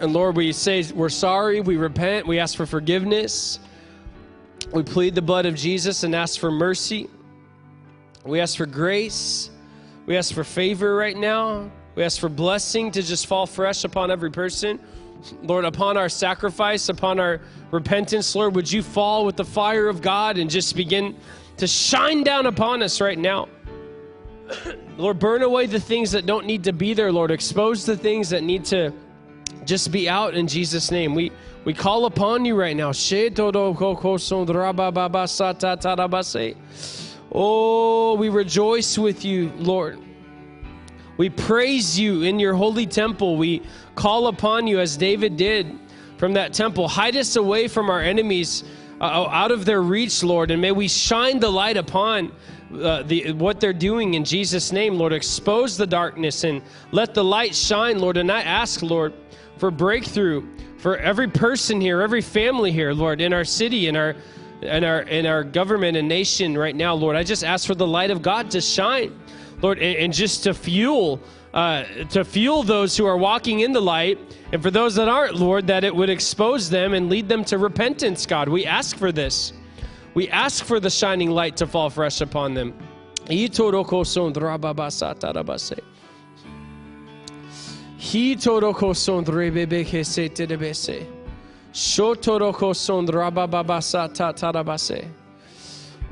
[0.00, 3.60] And Lord, we say we're sorry, we repent, we ask for forgiveness.
[4.72, 7.08] We plead the blood of Jesus and ask for mercy.
[8.24, 9.50] We ask for grace.
[10.06, 11.70] We ask for favor right now.
[11.94, 14.80] We ask for blessing to just fall fresh upon every person.
[15.42, 20.02] Lord, upon our sacrifice, upon our repentance, Lord, would you fall with the fire of
[20.02, 21.16] God and just begin
[21.56, 23.48] to shine down upon us right now?
[24.96, 27.30] Lord, burn away the things that don't need to be there, Lord.
[27.30, 28.92] Expose the things that need to
[29.64, 31.14] just be out in Jesus' name.
[31.14, 31.32] We
[31.64, 32.90] we call upon you right now.
[37.34, 39.98] Oh, we rejoice with you, Lord.
[41.16, 43.36] We praise you in your holy temple.
[43.36, 43.62] We
[43.94, 45.78] call upon you as David did
[46.16, 46.88] from that temple.
[46.88, 48.64] Hide us away from our enemies,
[49.00, 52.32] uh, out of their reach, Lord, and may we shine the light upon
[52.72, 55.12] uh, the, what they're doing in Jesus' name, Lord.
[55.12, 58.16] Expose the darkness and let the light shine, Lord.
[58.16, 59.12] And I ask, Lord,
[59.58, 60.46] for breakthrough
[60.78, 64.16] for every person here, every family here, Lord, in our city, in our
[64.62, 67.16] in our in our government and nation right now, Lord.
[67.16, 69.16] I just ask for the light of God to shine,
[69.60, 71.20] Lord, and, and just to fuel
[71.54, 74.18] uh, to fuel those who are walking in the light,
[74.52, 77.58] and for those that aren't, Lord, that it would expose them and lead them to
[77.58, 78.48] repentance, God.
[78.48, 79.52] We ask for this.
[80.14, 82.74] We ask for the shining light to fall fresh upon them.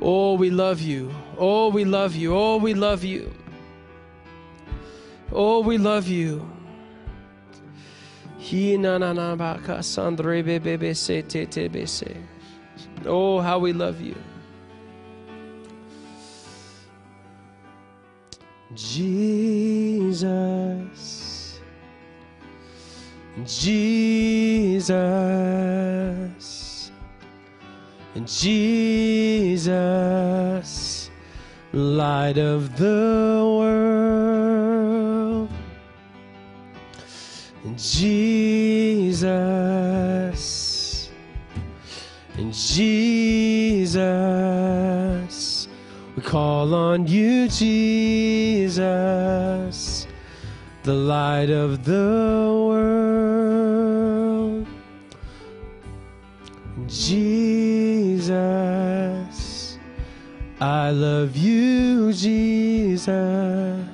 [0.01, 1.11] Oh, we love you.
[1.36, 2.34] Oh, we love you.
[2.34, 3.32] Oh, we love you.
[5.32, 6.50] Oh, we love you.
[13.06, 14.16] Oh, how we love you.
[18.74, 20.40] Jesus.
[23.44, 24.90] Jesus.
[28.24, 29.70] Jesus.
[31.72, 34.79] Light of the world.
[37.80, 38.20] Jesus.
[42.50, 43.28] Jesus,
[46.16, 48.76] we call on you, Jesus,
[50.82, 54.66] the light of the world.
[56.88, 57.38] Jesus,
[60.60, 63.90] I love you, Jesus.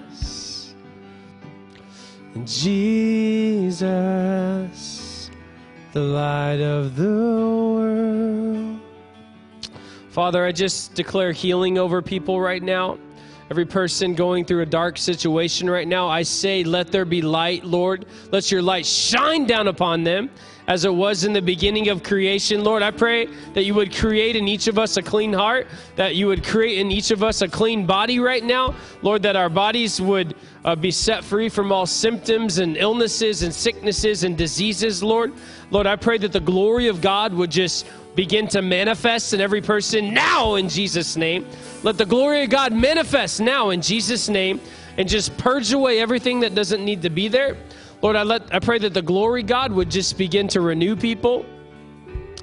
[2.45, 3.36] Jesus,
[3.79, 4.71] the
[5.95, 8.81] light of the world.
[10.11, 12.99] Father, I just declare healing over people right now.
[13.51, 17.65] Every person going through a dark situation right now, I say, let there be light,
[17.65, 18.07] Lord.
[18.33, 20.31] Let your light shine down upon them
[20.67, 22.65] as it was in the beginning of creation.
[22.65, 26.17] Lord, I pray that you would create in each of us a clean heart, that
[26.17, 28.75] you would create in each of us a clean body right now.
[29.03, 33.55] Lord, that our bodies would uh, be set free from all symptoms and illnesses and
[33.55, 35.33] sicknesses and diseases, Lord.
[35.71, 37.87] Lord, I pray that the glory of God would just
[38.17, 41.47] begin to manifest in every person now in Jesus' name.
[41.83, 44.61] Let the glory of God manifest now in Jesus' name
[44.97, 47.57] and just purge away everything that doesn't need to be there.
[48.03, 51.47] Lord, I, let, I pray that the glory God would just begin to renew people,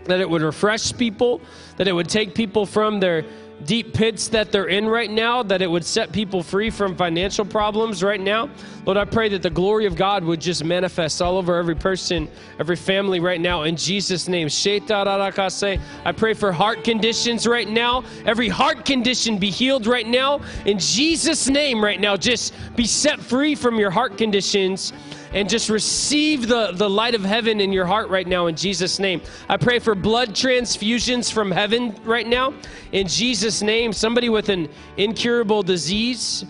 [0.06, 1.42] that it would refresh people,
[1.78, 3.24] that it would take people from their
[3.66, 7.46] deep pits that they're in right now, that it would set people free from financial
[7.46, 8.50] problems right now.
[8.86, 12.28] Lord, I pray that the glory of God would just manifest all over every person,
[12.60, 14.50] every family right now in Jesus' name.
[14.66, 18.04] I pray for heart conditions right now.
[18.26, 22.18] Every heart condition be healed right now in Jesus' name right now.
[22.18, 24.92] Just be set free from your heart conditions
[25.34, 29.00] and just receive the, the light of heaven in your heart right now in Jesus'
[29.00, 29.22] name.
[29.50, 32.54] I pray for blood transfusions from heaven right now
[32.92, 33.94] in Jesus' name.
[33.94, 36.46] Somebody with an incurable disease,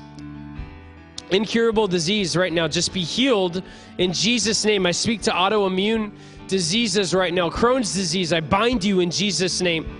[1.31, 3.63] incurable disease right now, just be healed
[3.97, 4.85] in Jesus' name.
[4.85, 6.11] I speak to autoimmune
[6.47, 7.49] diseases right now.
[7.49, 9.99] Crohn's disease, I bind you in Jesus' name.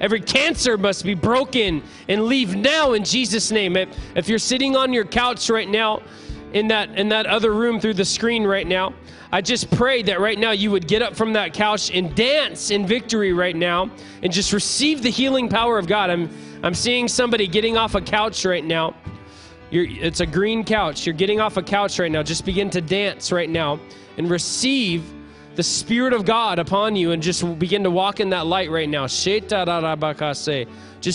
[0.00, 3.76] Every cancer must be broken and leave now in Jesus' name.
[3.76, 6.02] If, if you're sitting on your couch right now,
[6.52, 8.94] in that in that other room through the screen right now,
[9.32, 12.70] I just pray that right now you would get up from that couch and dance
[12.70, 13.90] in victory right now
[14.22, 16.10] and just receive the healing power of God.
[16.10, 16.30] I'm
[16.62, 18.94] I'm seeing somebody getting off a couch right now.
[19.70, 21.06] You're, it's a green couch.
[21.06, 22.22] You're getting off a couch right now.
[22.22, 23.78] Just begin to dance right now
[24.16, 25.04] and receive
[25.58, 28.88] the Spirit of God upon you and just begin to walk in that light right
[28.88, 29.08] now.
[29.08, 29.24] Just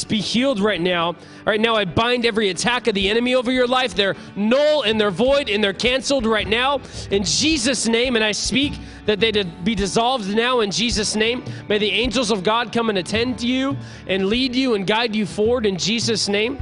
[0.10, 1.16] be healed right now.
[1.46, 3.96] Right now, I bind every attack of the enemy over your life.
[3.96, 8.18] They're null and they're void and they're canceled right now in Jesus' name.
[8.18, 8.74] And I speak
[9.06, 9.32] that they
[9.64, 11.46] be dissolved now in Jesus' name.
[11.70, 13.78] May the angels of God come and attend to you
[14.08, 16.62] and lead you and guide you forward in Jesus' name.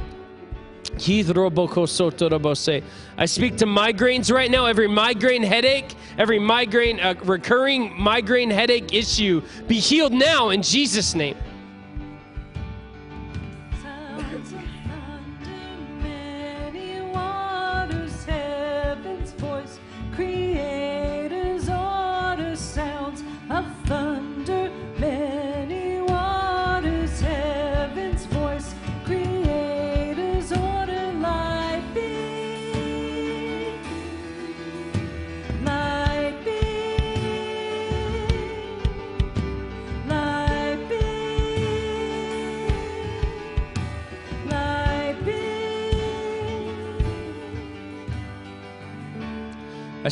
[3.16, 4.66] I speak to migraines right now.
[4.66, 11.14] Every migraine headache, every migraine, uh, recurring migraine headache issue, be healed now in Jesus'
[11.14, 11.36] name.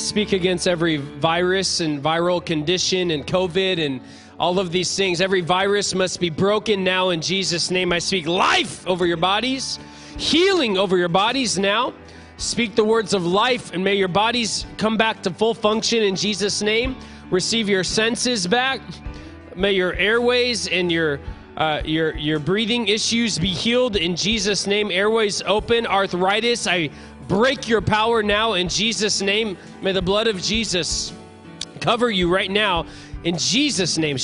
[0.06, 4.00] Speak against every virus and viral condition and COVID and
[4.38, 5.20] all of these things.
[5.20, 7.92] Every virus must be broken now in Jesus' name.
[7.92, 9.78] I speak life over your bodies,
[10.16, 11.92] healing over your bodies now.
[12.38, 16.16] Speak the words of life, and may your bodies come back to full function in
[16.16, 16.96] Jesus' name.
[17.30, 18.80] Receive your senses back.
[19.54, 21.20] May your airways and your
[21.56, 24.90] uh, your your breathing issues be healed in Jesus' name.
[24.90, 25.86] Airways open.
[25.86, 26.88] Arthritis, I
[27.30, 29.56] break your power now in Jesus' name.
[29.82, 31.12] May the blood of Jesus
[31.80, 32.86] cover you right now
[33.22, 34.16] in Jesus' name.
[34.16, 34.18] I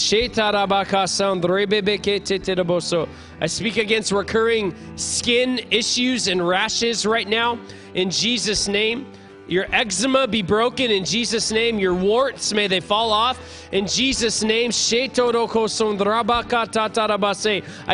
[3.46, 7.60] speak against recurring skin issues and rashes right now
[7.94, 9.06] in Jesus' name.
[9.48, 11.78] Your eczema be broken in Jesus' name.
[11.78, 13.38] Your warts, may they fall off
[13.70, 14.70] in Jesus' name.
[14.70, 14.72] I,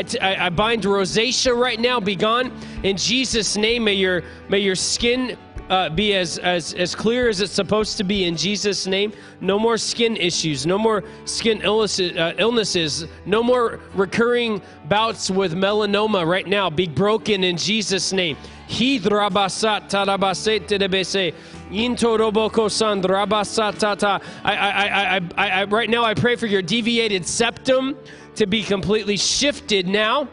[0.02, 2.50] t- I, I bind rosacea right now, be gone
[2.82, 3.84] in Jesus' name.
[3.84, 5.36] May your, may your skin
[5.68, 9.12] uh, be as, as, as clear as it's supposed to be in Jesus' name.
[9.40, 15.54] No more skin issues, no more skin illnesses, uh, illnesses, no more recurring bouts with
[15.54, 16.68] melanoma right now.
[16.68, 18.36] Be broken in Jesus' name.
[18.72, 21.34] Hidrabasat tarabase terebese.
[21.70, 24.22] Intoroboko sandrabasatata.
[24.44, 27.96] I, I, I, I, I, I, right now, I pray for your deviated septum
[28.36, 30.28] to be completely shifted now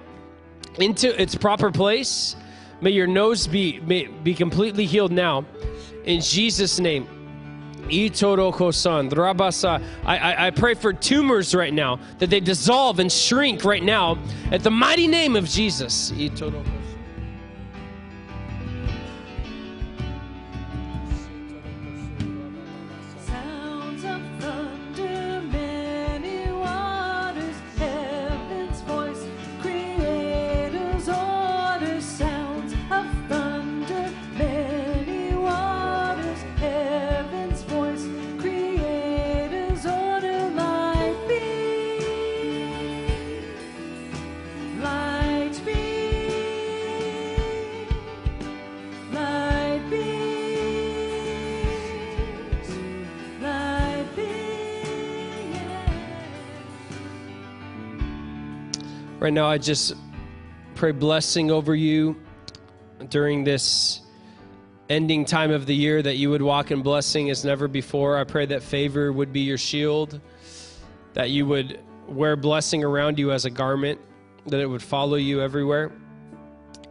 [0.80, 2.36] into its proper place.
[2.82, 5.46] May your nose be may, be completely healed now,
[6.06, 7.08] in Jesus' name.
[7.90, 9.84] Itoroko-san, drabasa.
[10.06, 14.18] I, I, I pray for tumors right now that they dissolve and shrink right now
[14.52, 16.12] at the mighty name of Jesus.
[16.12, 16.99] Itoroko-san.
[59.30, 59.94] Right now, I just
[60.74, 62.20] pray blessing over you
[63.10, 64.02] during this
[64.90, 68.18] ending time of the year that you would walk in blessing as never before.
[68.18, 70.20] I pray that favor would be your shield,
[71.14, 74.02] that you would wear blessing around you as a garment,
[74.48, 75.92] that it would follow you everywhere,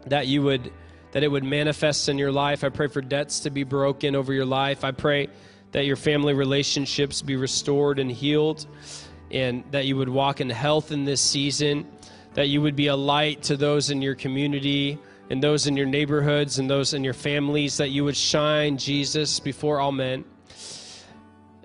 [0.07, 0.72] that you would
[1.11, 2.62] that it would manifest in your life.
[2.62, 4.84] I pray for debts to be broken over your life.
[4.84, 5.26] I pray
[5.72, 8.64] that your family relationships be restored and healed
[9.30, 11.86] and that you would walk in health in this season,
[12.39, 14.97] that you would be a light to those in your community
[15.28, 19.41] and those in your neighborhoods and those in your families, that you would shine Jesus
[19.41, 20.24] before all men.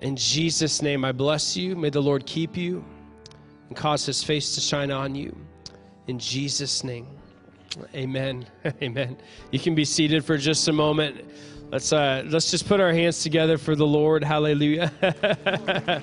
[0.00, 1.76] In Jesus' name, I bless you.
[1.76, 2.84] May the Lord keep you
[3.68, 5.36] and cause his face to shine on you.
[6.08, 7.06] In Jesus' name.
[7.94, 8.44] Amen.
[8.82, 9.16] Amen.
[9.52, 11.24] You can be seated for just a moment.
[11.70, 14.24] Let's uh let's just put our hands together for the Lord.
[14.24, 14.90] Hallelujah.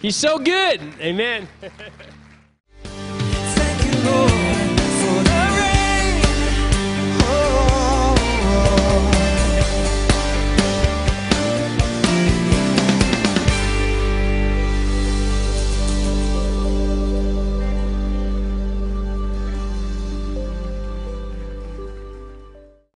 [0.00, 0.80] He's so good.
[1.00, 1.48] Amen.